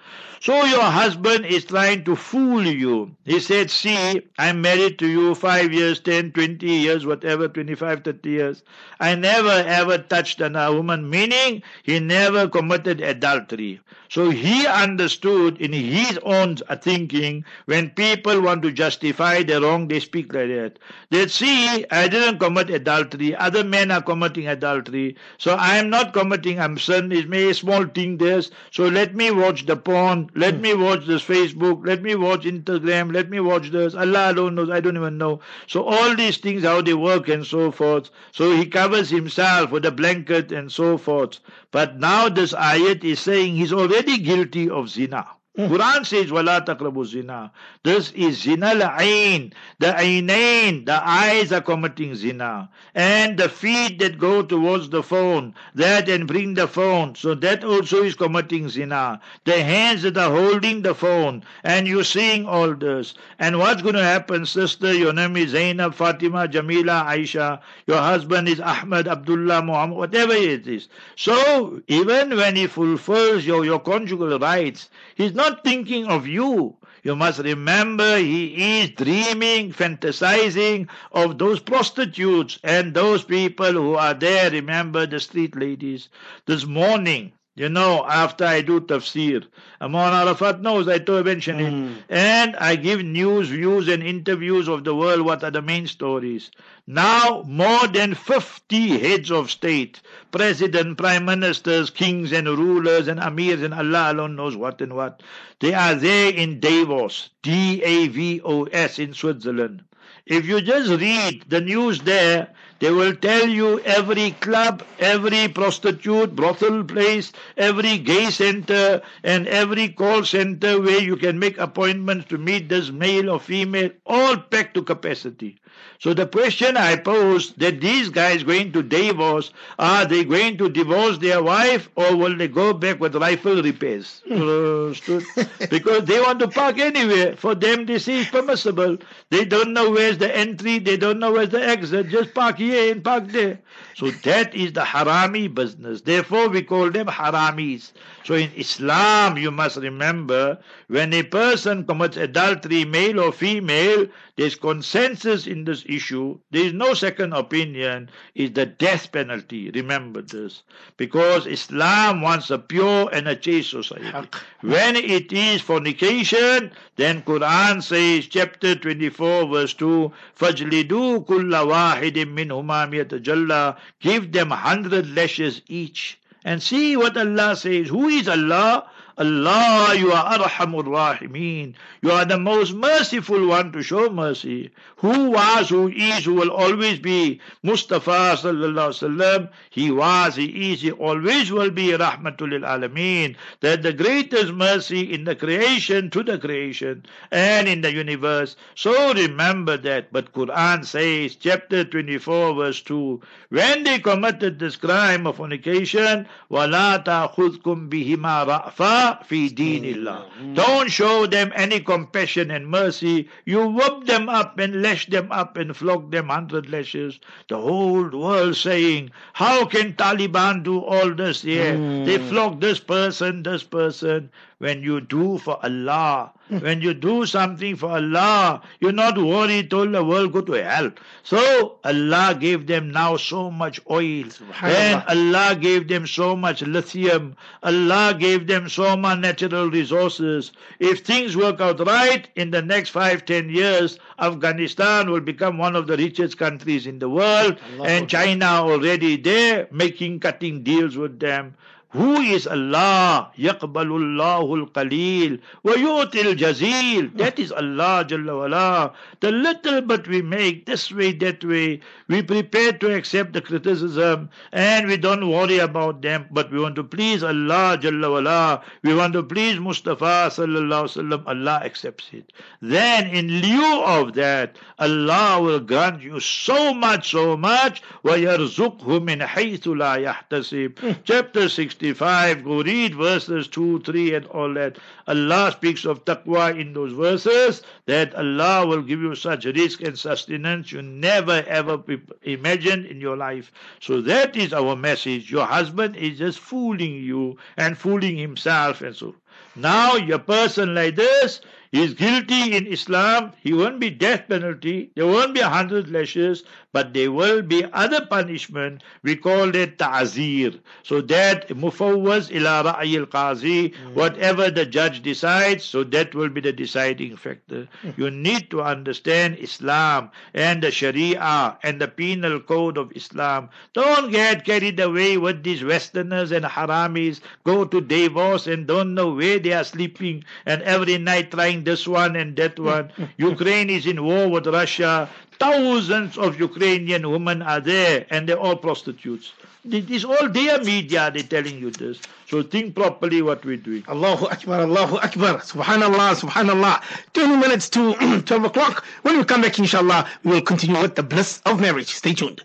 [0.45, 3.15] So your husband is trying to fool you.
[3.25, 8.29] He said, see, I'm married to you five years, 10, 20 years, whatever, 25, 30
[8.29, 8.63] years.
[8.99, 13.81] I never ever touched a woman, meaning he never committed adultery.
[14.07, 19.99] So he understood in his own thinking when people want to justify their wrong, they
[19.99, 20.77] speak like that.
[21.09, 26.13] They see, I didn't commit adultery, other men are committing adultery, so I am not
[26.13, 30.59] committing, I'm son, it's a small thing this, so let me watch the porn, let
[30.59, 34.69] me watch this Facebook, let me watch Instagram, let me watch this, Allah alone knows,
[34.69, 35.39] I don't even know.
[35.67, 38.09] So all these things, how they work and so forth.
[38.33, 41.39] So he covers himself with a blanket and so forth.
[41.71, 45.25] But now this ayat is saying he's already guilty of zina.
[45.57, 45.69] Mm.
[45.69, 47.49] Quran says, Wala taqrabu zina.
[47.83, 49.53] This is zina al-ain.
[49.79, 52.69] The ainain, the eyes are committing zina.
[52.93, 57.15] And the feet that go towards the phone, that and bring the phone.
[57.15, 59.21] So that also is committing zina.
[59.45, 61.41] The hands that are holding the phone.
[61.63, 63.13] And you're seeing all this.
[63.39, 64.93] And what's going to happen, sister?
[64.93, 67.61] Your name is Zainab, Fatima, Jamila, Aisha.
[67.87, 70.89] Your husband is Ahmed, Abdullah, Muhammad, whatever it is.
[71.15, 76.75] So even when he fulfills your, your conjugal rights, he's not not thinking of you.
[77.03, 84.15] You must remember he is dreaming, fantasizing of those prostitutes and those people who are
[84.15, 84.49] there.
[84.49, 86.09] Remember the street ladies.
[86.47, 89.47] This morning, you know, after I do tafsir,
[89.79, 91.73] Amon Arafat knows I to mention it.
[91.73, 91.95] Mm.
[92.09, 95.21] And I give news, views, and interviews of the world.
[95.21, 96.51] What are the main stories?
[96.85, 103.63] Now, more than 50 heads of state, president, prime ministers, kings, and rulers, and amirs,
[103.63, 105.23] and Allah alone knows what and what.
[105.61, 109.81] They are there in Davos, D A V O S, in Switzerland.
[110.25, 116.35] If you just read the news there, they will tell you every club, every prostitute,
[116.35, 122.37] brothel place, every gay center, and every call center where you can make appointments to
[122.37, 125.57] meet this male or female, all packed to capacity.
[125.99, 130.69] So the question I pose that these guys going to divorce, are they going to
[130.69, 134.21] divorce their wife or will they go back with rifle repairs?
[135.69, 137.35] because they want to park anywhere.
[137.35, 138.97] For them, this is permissible.
[139.29, 142.07] They don't know where's the entry, they don't know where's the exit.
[142.09, 143.59] Just park here and park there.
[143.95, 146.01] So that is the harami business.
[146.01, 147.93] Therefore, we call them haramis.
[148.25, 154.05] So in Islam, you must remember when a person commits adultery, male or female,
[154.35, 156.37] there's consensus in this issue.
[156.51, 158.09] There is no second opinion.
[158.35, 159.71] Is the death penalty.
[159.71, 160.63] Remember this,
[160.97, 164.27] because Islam wants a pure and a chaste society.
[164.59, 172.90] When it is fornication, then Quran says, chapter 24, verse 2, فَجْلِدُوا كُلَّ وَاحِدٍ مِّنْهُمَا
[172.90, 176.18] مِيَتَجَلَّى Give them hundred lashes each.
[176.44, 177.88] And see what Allah says.
[177.88, 178.86] Who is Allah?
[179.20, 181.74] Allah, you are Arhamur Rahimeen.
[182.00, 184.70] You are the most merciful one to show mercy.
[184.96, 189.50] Who was, who is, who will always be Mustafa sallallahu alaihi wasallam.
[189.68, 193.36] He was, he is, he always will be Rahmatul Alameen.
[193.60, 198.56] That the greatest mercy in the creation to the creation and in the universe.
[198.74, 200.12] So remember that.
[200.12, 207.04] But Quran says, chapter 24, verse 2, when they committed this crime of fornication, وَلَا
[207.04, 210.25] تَأْخُذْكُمْ بِهِمَا رَأْفًا fi dinillah.
[210.53, 213.29] Don't show them any compassion and mercy.
[213.45, 217.19] You whoop them up and lash them up and flog them hundred lashes.
[217.47, 221.43] The whole world saying, how can Taliban do all this?
[221.43, 222.05] Yeah, mm.
[222.05, 224.29] they flog this person, this person.
[224.65, 226.31] When you do for Allah.
[226.47, 230.91] When you do something for Allah, you're not worried all the world go to hell.
[231.23, 234.25] So Allah gave them now so much oil.
[234.61, 237.35] And Allah gave them so much lithium.
[237.63, 240.51] Allah gave them so much natural resources.
[240.79, 245.75] If things work out right, in the next five, ten years, Afghanistan will become one
[245.75, 247.57] of the richest countries in the world.
[247.83, 251.55] and China already there making cutting deals with them.
[251.92, 253.32] Who is Allah?
[253.36, 257.16] يقبل الله القليل ويؤتي الجزيل.
[257.16, 258.92] That is Allah Jalla wala.
[259.18, 264.30] The little but we make this way, that way, we prepare to accept the criticism
[264.52, 268.62] and we don't worry about them, but we want to please Allah Jalla wala.
[268.84, 271.26] We want to please Mustafa Sallallahu Alaihi Wasallam.
[271.26, 272.32] Allah accepts it.
[272.62, 277.82] Then in lieu of that, Allah will grant you so much, so much.
[278.04, 279.96] وَيَرْزُقْهُ مِنْ حَيْثُ لَا
[280.30, 281.00] يَحْتَسِبْ.
[281.02, 281.48] Chapter
[281.85, 284.79] 65, go read verses 2, 3 and all that.
[285.07, 289.97] Allah speaks of taqwa in those verses that Allah will give you such risk and
[289.97, 291.83] sustenance you never ever
[292.23, 293.51] imagined in your life.
[293.79, 295.29] So that is our message.
[295.29, 299.13] Your husband is just fooling you and fooling himself and so.
[299.55, 301.39] Now, a person like this
[301.71, 303.33] is guilty in Islam.
[303.41, 304.91] He won't be death penalty.
[304.95, 306.43] There won't be a hundred lashes,
[306.75, 308.83] but there will be other punishment.
[309.01, 310.55] We call it ta'zir.
[310.83, 313.93] So that mufawwaz ila ra'i al-qazi, hmm.
[313.93, 317.69] whatever the judge decides, so that will be the deciding factor.
[317.81, 317.91] Hmm.
[317.95, 323.47] You need to understand Islam and the Sharia and the penal code of Islam.
[323.71, 327.21] Don't get carried away with these Westerners and Haramis.
[327.45, 331.87] Go to Davos and don't know where they are sleeping and every night trying this
[331.87, 332.91] one and that one.
[333.17, 335.09] Ukraine is in war with Russia.
[335.39, 339.33] Thousands of Ukrainian women are there and they're all prostitutes.
[339.69, 341.99] It is all their media, they're telling you this.
[342.27, 343.83] So think properly what we're doing.
[343.87, 345.39] Allahu Akbar, Allahu Akbar.
[345.39, 346.81] Subhanallah, Subhanallah.
[347.13, 347.93] 20 minutes to
[348.25, 348.85] 12 o'clock.
[349.01, 351.87] When we come back, inshallah, we will continue with the bliss of marriage.
[351.93, 352.43] Stay tuned.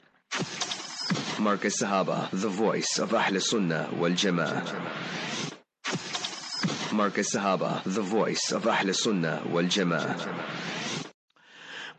[1.39, 4.77] Marcus Sahaba, the voice of Ahl Sunnah wal Jama'ah.
[6.93, 11.00] Marcus Sahaba, the voice of Ahl Sunnah wal Jama'ah.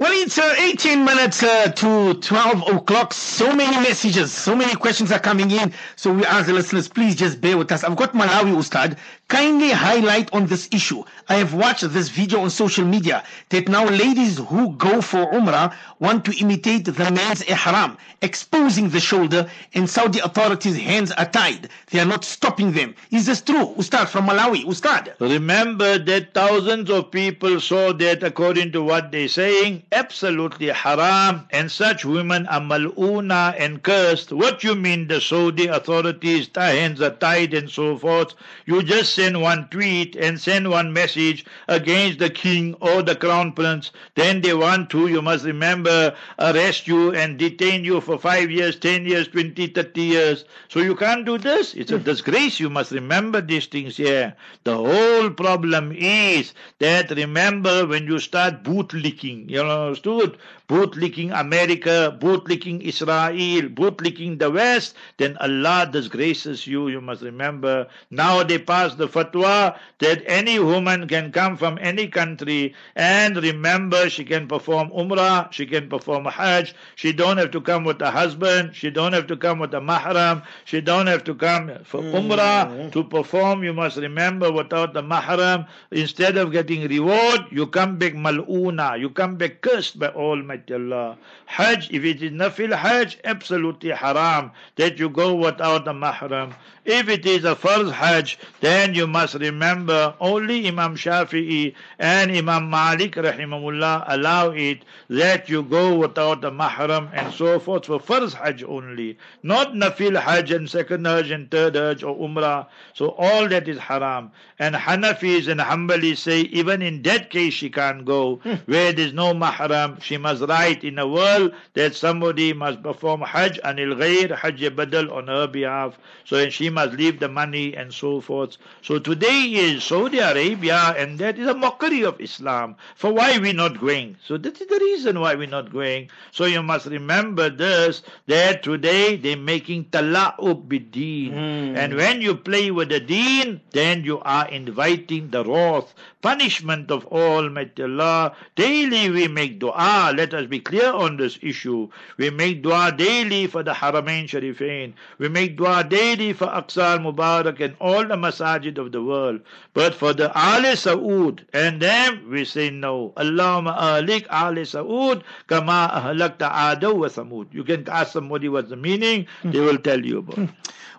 [0.01, 3.13] Well, it's uh, 18 minutes uh, to 12 o'clock.
[3.13, 5.71] So many messages, so many questions are coming in.
[5.95, 7.83] So we ask the listeners, please just bear with us.
[7.83, 8.97] I've got Malawi Ustad.
[9.27, 11.03] Kindly highlight on this issue.
[11.29, 15.73] I have watched this video on social media that now ladies who go for Umrah
[15.99, 21.69] want to imitate the man's ihram, exposing the shoulder, and Saudi authorities' hands are tied.
[21.91, 22.95] They are not stopping them.
[23.11, 23.75] Is this true?
[23.77, 24.65] Ustad from Malawi.
[24.65, 25.13] Ustad.
[25.19, 31.69] Remember that thousands of people saw that according to what they're saying, absolutely haram, and
[31.69, 34.31] such women are mal'una and cursed.
[34.31, 38.33] What you mean the Saudi authorities, their hands are tied and so forth?
[38.65, 43.51] You just send one tweet and send one message against the king or the crown
[43.51, 43.91] prince.
[44.15, 48.77] Then they want to, you must remember, arrest you and detain you for five years,
[48.77, 50.45] ten years, twenty, thirty years.
[50.69, 51.73] So you can't do this.
[51.73, 52.03] It's a mm.
[52.03, 52.59] disgrace.
[52.59, 54.35] You must remember these things here.
[54.63, 60.37] The whole problem is that remember when you start bootlicking, you know, Uh, understood?
[60.71, 66.87] Bootlicking America, bootlicking Israel, bootlicking the West, then Allah disgraces you.
[66.87, 67.87] You must remember.
[68.09, 74.09] Now they pass the fatwa that any woman can come from any country and remember
[74.09, 76.73] she can perform Umrah, she can perform Hajj.
[76.95, 78.73] She don't have to come with a husband.
[78.73, 80.43] She don't have to come with a mahram.
[80.63, 82.15] She don't have to come for hmm.
[82.15, 83.65] Umrah to perform.
[83.65, 85.67] You must remember without the mahram.
[85.91, 88.97] Instead of getting reward, you come back mal'una.
[88.97, 91.17] You come back cursed by all Almighty 点了
[91.51, 96.53] Hajj, if it is nafil Hajj, absolutely haram that you go without a mahram.
[96.85, 102.69] If it is a farz Hajj, then you must remember only Imam Shafi'i and Imam
[102.69, 108.33] Malik rahimahullah allow it that you go without a mahram and so forth for farz
[108.33, 112.67] Hajj only, not nafil Hajj and second Hajj and third Hajj or Umrah.
[112.93, 114.31] So all that is haram.
[114.57, 118.53] And Hanafis and Hanbalis say even in that case she can't go hmm.
[118.65, 120.01] where there's no mahram.
[120.01, 121.07] She must write in a
[121.41, 125.97] will that somebody must perform Hajj anil ghair Hajj badal on her behalf.
[126.25, 128.57] So and she must leave the money and so forth.
[128.81, 132.75] So today is Saudi Arabia, and that is a mockery of Islam.
[132.95, 134.17] For why we not going?
[134.25, 136.09] So that is the reason why we're not going.
[136.31, 141.31] So you must remember this that today they're making tala'ub bid-deen.
[141.31, 141.75] Hmm.
[141.77, 147.05] And when you play with the deen, then you are inviting the wrath, punishment of
[147.07, 148.35] Almighty Allah.
[148.55, 150.13] Daily we make dua.
[150.15, 151.89] Let us be clear on this issue.
[152.17, 154.93] We make dua daily for the Haramain Sharifain.
[155.17, 159.41] We make dua daily for Aqsa Mubarak and all the masajid of the world.
[159.73, 163.13] But for the Ali Saud and them, we say no.
[163.17, 167.47] Allahumma ahlik Ali Saud kama ahlakta Adaw wa Samud.
[167.53, 170.49] You can ask somebody what's the meaning, they will tell you about it.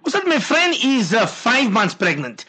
[0.07, 2.45] Ustad, my friend is uh, five months pregnant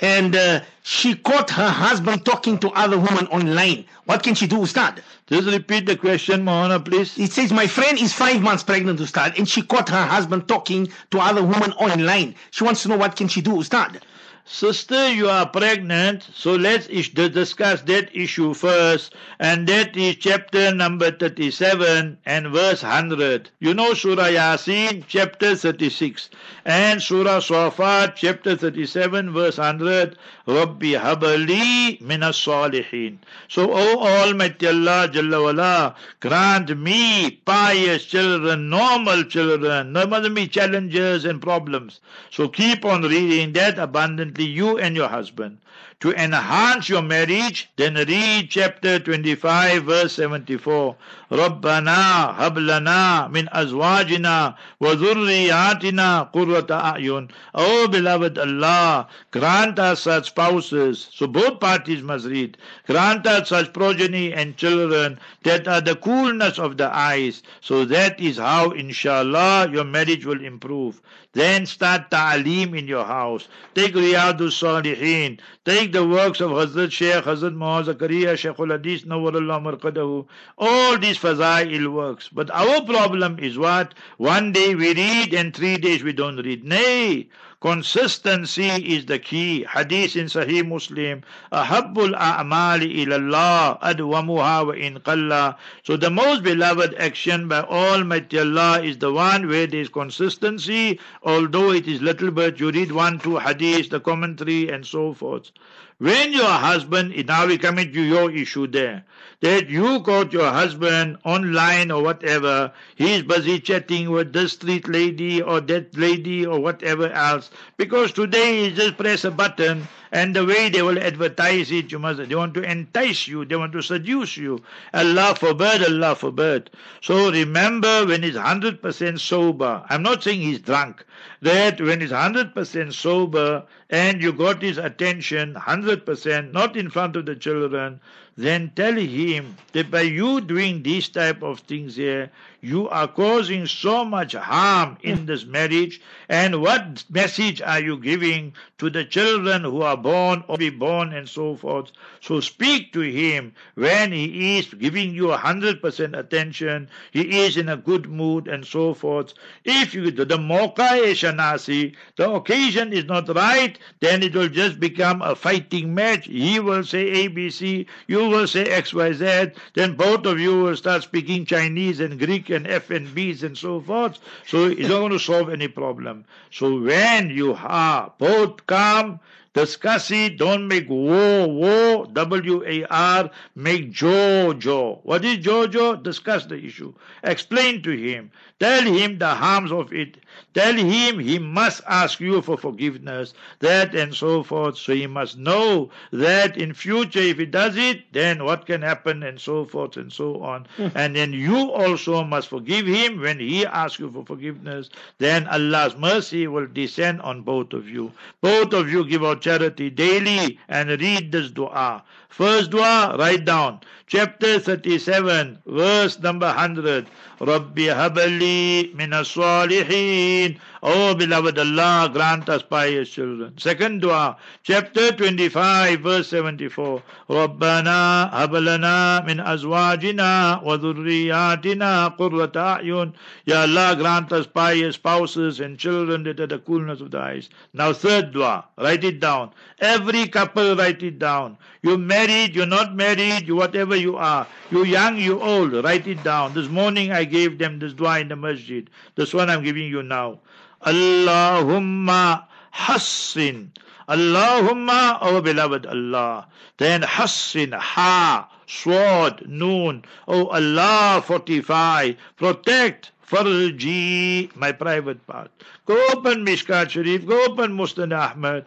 [0.00, 3.84] and uh, she caught her husband talking to other women online.
[4.04, 5.02] What can she do, Ustad?
[5.26, 7.18] Just repeat the question, Mohana, please.
[7.18, 10.88] It says, My friend is five months pregnant, Ustad, and she caught her husband talking
[11.10, 12.34] to other women online.
[12.50, 14.02] She wants to know what can she do, Ustad?
[14.48, 19.12] Sister, you are pregnant, so let's is- discuss that issue first.
[19.40, 23.50] And that is chapter number 37 and verse 100.
[23.58, 26.30] You know Surah Yasin, chapter 36.
[26.64, 30.16] And Surah Safat, chapter 37, verse 100.
[30.46, 33.18] Rabbi habali minas salihin.
[33.48, 39.92] So, O Almighty Allah, Jalla wala, grant me pious children, normal children.
[39.92, 41.98] There mustn't be challenges and problems.
[42.30, 45.57] So keep on reading that abundantly, you and your husband.
[46.01, 50.95] To enhance your marriage, then read chapter 25, verse 74.
[51.31, 57.29] ربنا هب لنا من أزواجنا وذرياتنا قرة أعين.
[57.53, 61.07] Oh beloved Allah, grant us such spouses.
[61.13, 62.57] So both parties must read.
[62.87, 67.43] Grant us such progeny and children that are the coolness of the eyes.
[67.61, 70.99] So that is how, inshallah, your marriage will improve.
[71.36, 73.46] Then start ta'aleem in your house.
[73.74, 75.38] Take Riyadus Salihin.
[75.66, 80.26] Take the works of Hazrat Shaykh, Hazrat Muhammad Zakaria, Shaykh al Hadith, Marqadahu.
[80.56, 82.30] All these fazail works.
[82.30, 83.92] But our problem is what?
[84.16, 86.64] One day we read and three days we don't read.
[86.64, 87.28] Nay.
[87.66, 89.64] Consistency is the key.
[89.64, 91.22] Hadith in Sahih Muslim.
[91.50, 95.56] Ahabbul a'mali ilallah adwamuha wa in qalla.
[95.82, 101.00] So the most beloved action by Almighty Allah is the one where there is consistency,
[101.24, 102.60] although it is little bit.
[102.60, 105.50] You read one, two hadith, the commentary, and so forth.
[105.98, 109.04] When your husband, now we come into your issue there,
[109.40, 115.42] that you got your husband online or whatever, he's busy chatting with this street lady
[115.42, 120.46] or that lady or whatever else, because today you just press a button and the
[120.46, 123.82] way they will advertise it, you must, they want to entice you, they want to
[123.82, 124.62] seduce you.
[124.94, 126.70] Allah forbid, Allah forbid.
[127.02, 131.04] So remember when he's 100% sober, I'm not saying he's drunk,
[131.42, 137.26] that when he's 100% sober and you got his attention 100%, not in front of
[137.26, 138.00] the children,
[138.36, 142.30] then tell him that by you doing these type of things here,
[142.60, 146.00] you are causing so much harm in this marriage.
[146.28, 151.12] And what message are you giving to the children who are born or be born
[151.12, 151.92] and so forth?
[152.20, 157.56] So speak to him when he is giving you a hundred percent attention, he is
[157.56, 159.34] in a good mood and so forth.
[159.64, 164.80] If you do the moka shanasi, the occasion is not right, then it will just
[164.80, 166.26] become a fighting match.
[166.26, 171.44] He will say ABC, you will say XYZ, then both of you will start speaking
[171.44, 174.18] Chinese and Greek and F and B's and so forth.
[174.46, 176.24] So it's not going to solve any problem.
[176.50, 179.20] So when you are both calm,
[179.54, 185.00] discuss it, don't make war, war, W-A-R, make Jojo.
[185.02, 186.02] What is Jojo?
[186.02, 186.94] Discuss the issue.
[187.22, 188.30] Explain to him.
[188.60, 190.18] Tell him the harms of it.
[190.54, 194.78] Tell him he must ask you for forgiveness, that and so forth.
[194.78, 199.22] So he must know that in future if he does it, then what can happen
[199.22, 200.66] and so forth and so on.
[200.76, 200.88] Hmm.
[200.94, 204.88] and then you also must forgive him when he asks you for forgiveness.
[205.18, 208.12] Then Allah's mercy will descend on both of you.
[208.40, 212.02] Both of you give out charity daily and read this dua.
[212.28, 213.80] First dua, write down.
[214.06, 217.06] Chapter 37, verse number 100.
[217.40, 220.58] Rabbi habali minas salihin.
[220.82, 223.56] Oh, beloved Allah, grant us pious children.
[223.56, 227.02] Second dua, chapter 25, verse 74.
[227.30, 233.14] Rabbana habalana min azwajina wa dhurriyatina qurrata a'yun.
[233.46, 237.48] Ya Allah, grant us pious spouses and children that are the coolness of the eyes.
[237.72, 239.52] Now third dua, write it down.
[239.78, 241.56] Every couple write it down.
[241.82, 244.46] You married, you're not married, you whatever you are.
[244.70, 246.52] You young, you old, write it down.
[246.52, 248.90] This morning I gave them this dua in the masjid.
[249.14, 250.40] This one I'm giving you now.
[250.86, 253.72] Allahumma hassin.
[254.08, 256.46] Allahumma, oh beloved Allah.
[256.76, 260.04] Then hassin, ha, sword, noon.
[260.28, 265.50] Oh Allah, fortify, protect, farji, my private part.
[265.86, 268.66] Go open Mishkat Sharif, go open Musnad Ahmad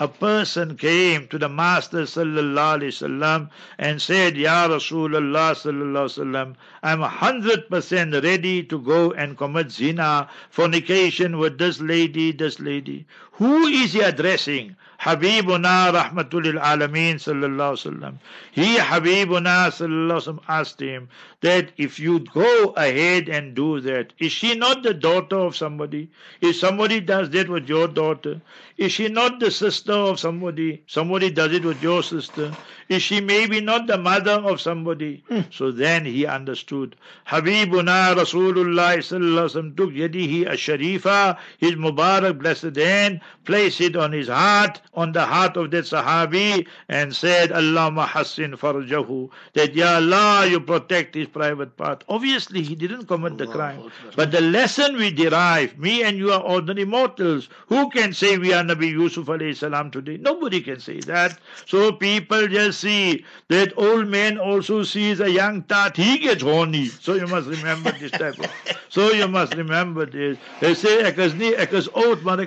[0.00, 6.24] a person came to the Master sallallahu alaihi wasallam and said, Ya Rasulullah sallallahu alaihi
[6.24, 12.58] wasallam, I'm hundred percent ready to go and commit zina, fornication with this lady, this
[12.58, 13.04] lady.
[13.32, 14.74] Who is he addressing?
[15.00, 18.18] Habibuna Rahmatul Alameen Sallallahu Wasallam.
[18.52, 21.08] He, Habibuna Sallallahu Wasallam, asked him
[21.40, 26.10] that if you go ahead and do that, is she not the daughter of somebody?
[26.42, 28.42] If somebody does that with your daughter,
[28.76, 30.82] is she not the sister of somebody?
[30.86, 32.52] Somebody does it with your sister.
[32.88, 35.22] Is she maybe not the mother of somebody?
[35.28, 35.42] Hmm.
[35.50, 36.96] So then he understood.
[37.26, 44.80] Habibuna Rasulullah Sallallahu took Yadihi Asharifa, his Mubarak blessed hand, placed it on his heart,
[44.94, 50.60] on the heart of that Sahabi, and said, Allah Hassin Farjahu, that Ya Allah, you
[50.60, 52.02] protect his private part.
[52.08, 53.90] Obviously, he didn't commit the crime.
[54.16, 57.48] But the lesson we derive, me and you are ordinary mortals.
[57.68, 60.16] Who can say we are Nabi Yusuf alayhi salam today?
[60.16, 61.38] Nobody can say that.
[61.66, 66.86] So people just see that old man also sees a young tat, he gets horny.
[66.86, 68.50] So you must remember this type of.
[68.90, 70.36] So you must remember this.
[70.58, 72.40] They say, is nie, ek is oud, maar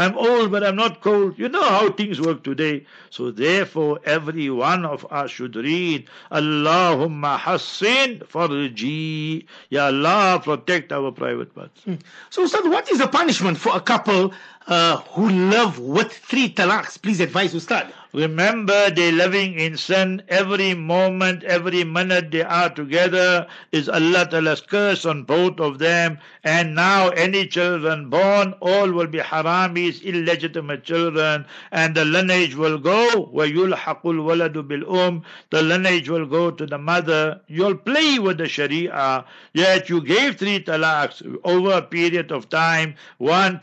[0.00, 1.38] I'm old, but I'm not cold.
[1.38, 2.86] You know how things work today.
[3.10, 9.44] So therefore, every one of us should read, Allahumma hassin farji.
[9.68, 11.82] Ya Allah, protect our private parts.
[11.82, 11.96] Hmm.
[12.30, 14.32] So, Ustad, what is the punishment for a couple
[14.66, 17.00] uh, who love with three talaqs?
[17.00, 17.92] Please advise Ustad.
[18.12, 24.60] Remember, they're living in sin every moment, every minute they are together is Allah Ta'ala's
[24.60, 26.18] curse on both of them.
[26.42, 32.78] And now, any children born, all will be haramis, illegitimate children, and the lineage will
[32.78, 37.40] go where you'll waladu bil um, the lineage will go to the mother.
[37.46, 42.96] You'll play with the Sharia, yet you gave three talaqs over a period of time
[43.18, 43.60] 1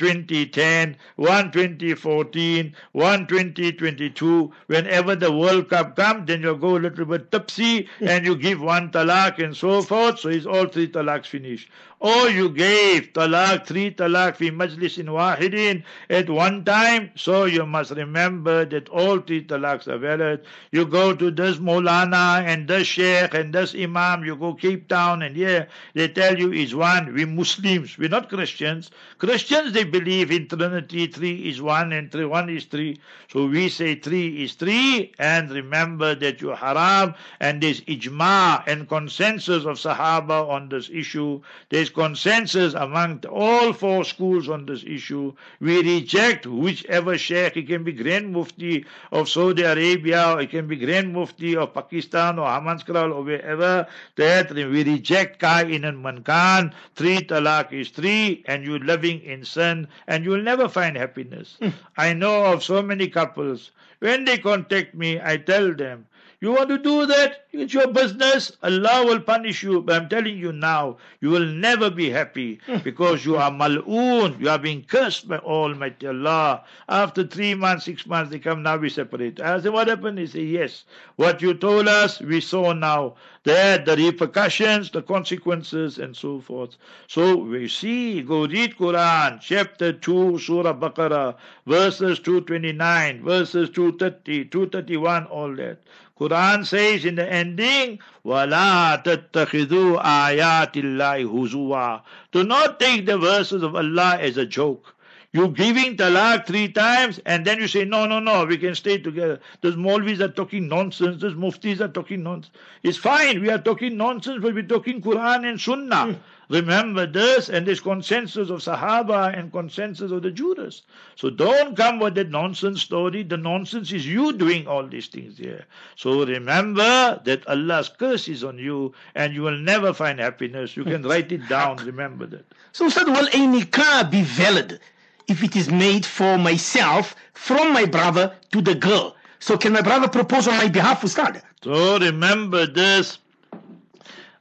[0.93, 7.05] 2010, 1 2014, 1 2022 whenever the World Cup comes, then you go a little
[7.05, 10.19] bit tipsy and you give one talak and so forth.
[10.19, 11.69] So it's all three talaks finished.
[11.99, 17.09] Or you gave talak, three talak fi majlis in wahidin at one time.
[17.15, 20.45] So you must remember that all three talaks are valid.
[20.71, 25.23] You go to this Molana and this Sheikh and this Imam, you go Cape Town
[25.23, 27.15] and here they tell you is one.
[27.15, 28.91] We Muslims, we're not Christians.
[29.17, 33.01] Christians, they believe in Trinity, three is one and three, one is three.
[33.31, 38.87] So we say three is three and remember that you haram and there's ijma and
[38.87, 41.41] consensus of Sahaba on this issue.
[41.69, 45.33] There's consensus among all four schools on this issue.
[45.59, 50.67] We reject whichever sheikh, it can be Grand Mufti of Saudi Arabia, or it can
[50.67, 56.73] be Grand Mufti of Pakistan or Hammanskraal or wherever, that we reject Kain and Mankan.
[56.95, 61.57] Three talak is three, and you're living in sin, and you'll never find happiness.
[61.61, 61.69] Hmm.
[61.97, 63.71] I know of so many couples.
[63.99, 66.05] When they contact me, I tell them,
[66.39, 67.47] you want to do that?
[67.51, 68.51] It's your business.
[68.61, 69.81] Allah will punish you.
[69.81, 72.77] But I'm telling you now, you will never be happy hmm.
[72.83, 74.39] because you are mal'oon.
[74.39, 76.63] You are being cursed by Almighty Allah.
[76.87, 79.39] After three months, six months, they come, now we separate.
[79.39, 80.19] I say, what happened?
[80.19, 80.83] They say, yes.
[81.15, 83.15] What you told us, we saw now.
[83.43, 86.75] That the repercussions, the consequences, and so forth.
[87.07, 91.35] So we see, go read Quran, chapter 2, Surah Baqarah,
[91.65, 95.77] verses 229, verses 230, 231, all that.
[96.18, 103.62] Quran says in the ending, وَلَا تَتَّخِذُوا آيَاتِ اللَّهِ هُزُوًا Do not take the verses
[103.62, 104.94] of Allah as a joke.
[105.34, 108.98] You giving talaq three times and then you say, no, no, no, we can stay
[108.98, 109.40] together.
[109.62, 111.22] Those Maulvis are talking nonsense.
[111.22, 112.54] Those Muftis are talking nonsense.
[112.82, 113.40] It's fine.
[113.40, 116.20] We are talking nonsense, but we're talking Quran and Sunnah.
[116.49, 120.83] Remember this, and this consensus of Sahaba and consensus of the jurists.
[121.15, 123.23] So don't come with that nonsense story.
[123.23, 125.65] The nonsense is you doing all these things here.
[125.97, 130.77] So remember that Allah's curse is on you, and you will never find happiness.
[130.77, 131.77] You can write it down.
[131.85, 132.45] Remember that.
[132.71, 134.79] So, Ustad, will a nikah be valid
[135.27, 139.15] if it is made for myself from my brother to the girl?
[139.39, 141.41] So, can my brother propose on my behalf, Ustad?
[141.63, 143.17] So remember this.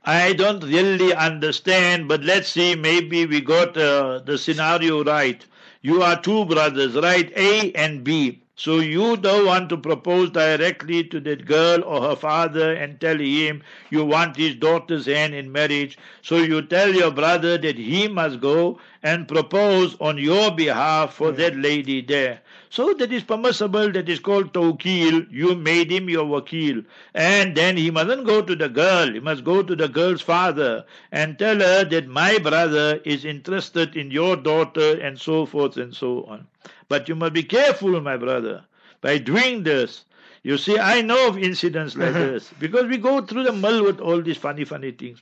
[0.06, 5.44] I don't really understand, but let's see, maybe we got uh, the scenario right.
[5.82, 7.30] You are two brothers, right?
[7.36, 8.40] A and B.
[8.54, 13.18] So you don't want to propose directly to that girl or her father and tell
[13.18, 15.98] him you want his daughter's hand in marriage.
[16.22, 21.32] So you tell your brother that he must go and propose on your behalf for
[21.32, 22.40] that lady there.
[22.70, 25.26] So that is permissible, that is called tawkil.
[25.30, 26.84] You made him your wakil.
[27.14, 30.84] And then he mustn't go to the girl, he must go to the girl's father
[31.10, 35.94] and tell her that my brother is interested in your daughter and so forth and
[35.94, 36.46] so on.
[36.88, 38.64] But you must be careful, my brother,
[39.00, 40.04] by doing this.
[40.42, 44.00] You see, I know of incidents like this because we go through the mill with
[44.00, 45.20] all these funny, funny things.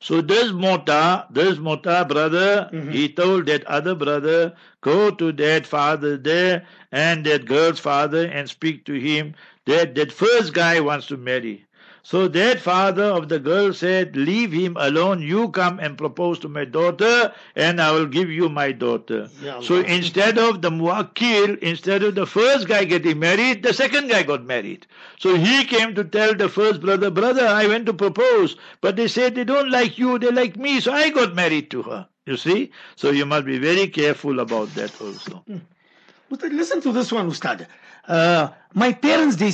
[0.00, 2.90] So this Mota, this Mota brother, mm-hmm.
[2.90, 8.48] he told that other brother, go to that father there and that girl's father and
[8.48, 9.34] speak to him
[9.66, 11.65] that that first guy wants to marry.
[12.08, 15.20] So that father of the girl said, Leave him alone.
[15.20, 19.28] You come and propose to my daughter, and I will give you my daughter.
[19.42, 19.86] Ya So Allah.
[19.86, 24.44] instead of the muakkil, instead of the first guy getting married, the second guy got
[24.44, 24.86] married.
[25.18, 29.08] So he came to tell the first brother, Brother, I went to propose, but they
[29.08, 32.06] said they don't like you, they like me, so I got married to her.
[32.24, 32.70] You see?
[32.94, 35.42] So you must be very careful about that also.
[35.48, 35.58] Hmm.
[36.30, 37.66] Ustad, listen to this one, Ustad.
[38.06, 39.52] Uh, my parents, they,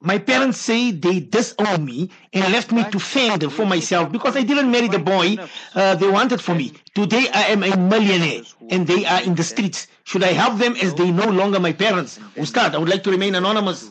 [0.00, 4.42] my parents say they disown me and left me to fend for myself because I
[4.42, 5.36] didn't marry the boy
[5.74, 6.72] uh, they wanted for me.
[6.94, 9.88] Today I am a millionaire and they are in the streets.
[10.04, 12.18] Should I help them as they no longer my parents?
[12.36, 13.90] Ustad, I would like to remain anonymous.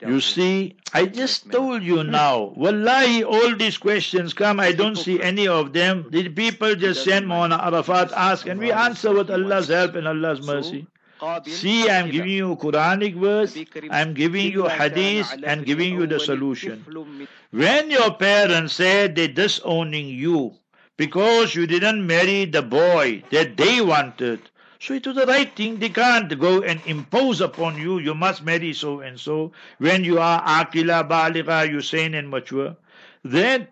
[0.00, 2.52] You see, I just told you now.
[2.56, 6.06] Wallahi, all these questions come, I don't see any of them.
[6.10, 10.42] The people just send Mawlana Arafat, ask, and we answer with Allah's help and Allah's
[10.42, 10.86] mercy.
[11.46, 13.56] See, I'm giving you Quranic verse,
[13.90, 16.84] I'm giving you hadith, and giving you the solution.
[17.50, 20.54] When your parents said they're disowning you
[20.96, 24.40] because you didn't marry the boy that they wanted,
[24.80, 25.78] so it was the right thing.
[25.78, 29.52] They can't go and impose upon you, you must marry so and so.
[29.78, 32.76] When you are Akila, Baligha, you sane and mature.
[33.24, 33.66] Then,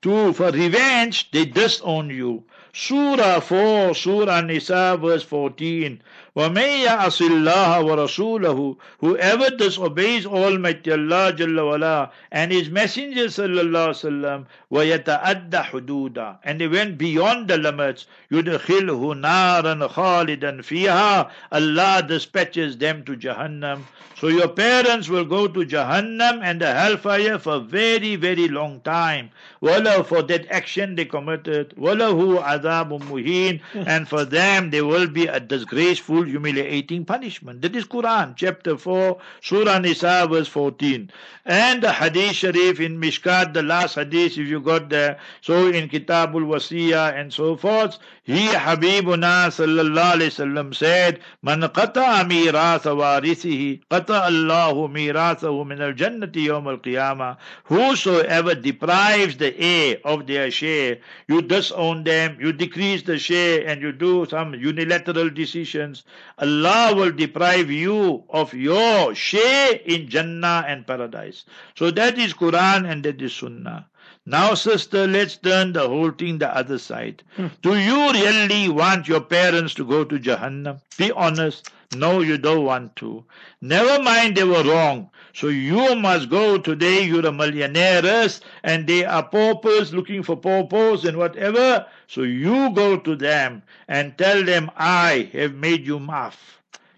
[0.00, 2.44] too, for revenge, they disown you.
[2.72, 6.02] Surah 4, Surah Nisa, verse 14.
[6.35, 14.01] وَمَن يَعْصِ اللَّهَ وَرَسُولَهُ Whoever disobeys Almighty Allah Jalla wala, and His Messenger Sallallahu Alaihi
[14.01, 22.77] Wasallam وَيَتَأَدَّ حُدُودًا and they went beyond the limits يُدْخِلْهُ نَارًا خَالِدًا فِيهَا Allah dispatches
[22.77, 23.83] them to Jahannam
[24.19, 29.29] so your parents will go to Jahannam and the hellfire for very very long time
[29.61, 35.27] وَلَا for that action they committed وَلَهُ عَذَابٌ مُهِينٌ and for them there will be
[35.27, 37.62] a disgraceful humiliating punishment.
[37.62, 41.10] That is Quran chapter 4 Surah Nisa verse 14
[41.44, 45.88] and the Hadith Sharif in Mishkat the last Hadith if you got there so in
[45.88, 53.80] Kitabul Wasiya and so forth he Habibuna sallallahu alayhi wasallam said man qata'a miratha warithihi
[53.90, 57.38] qata'a Allahu mirathahu min al-jannati yawm al-qiyamah.
[57.64, 63.80] Whosoever deprives the heir of their share you disown them you decrease the share and
[63.80, 66.04] you do some unilateral decisions
[66.38, 71.44] Allah will deprive you of your share in Jannah and paradise
[71.76, 73.86] so that is Quran and that is Sunnah
[74.30, 77.22] now, sister, let's turn the whole thing the other side.
[77.36, 77.46] Hmm.
[77.62, 80.82] Do you really want your parents to go to Jahannam?
[80.98, 81.70] Be honest.
[81.96, 83.24] No, you don't want to.
[83.62, 85.08] Never mind they were wrong.
[85.32, 87.04] So you must go today.
[87.04, 91.86] You're a millionaires and they are paupers looking for paupers and whatever.
[92.08, 96.34] So you go to them and tell them, I have made you maaf.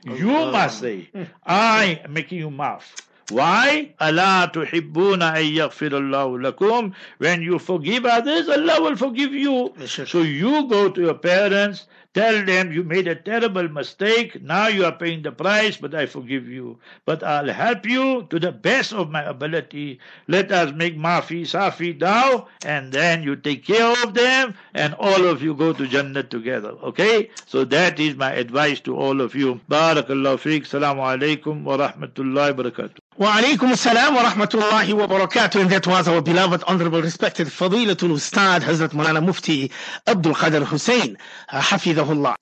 [0.04, 1.10] You must say,
[1.44, 2.82] I am making you maaf.
[3.30, 3.94] Why?
[4.00, 6.94] Allah tuhibbuna an yaghfirallahu lakum.
[7.18, 9.72] When you forgive others, Allah will forgive you.
[9.86, 14.42] So you go to your parents, tell them you made a terrible mistake.
[14.42, 16.78] Now you are paying the price, but I forgive you.
[17.04, 20.00] But I'll help you to the best of my ability.
[20.28, 25.26] Let us make mafi safi now, and then you take care of them, and all
[25.26, 26.70] of you go to Jannah together.
[26.82, 27.30] Okay?
[27.46, 29.60] So that is my advice to all of you.
[29.68, 30.64] Barakallahu feek.
[30.64, 33.09] Salamu alaikum wa rahmatullahi wa barakatuh.
[33.20, 35.60] Wa alaikum assalam wa rahmatullahi wa barakatuh.
[35.60, 39.70] And that was our beloved, honorable, respected Fadilatul Ustad Hazrat Mulana Mufti
[40.06, 41.18] Abdul Qadir Hussein,
[41.50, 42.34] uh, Hafidahullah.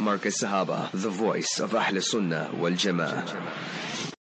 [0.00, 4.07] Marcus Sahaba, the voice of Ahl Sunnah wal Jama'ah.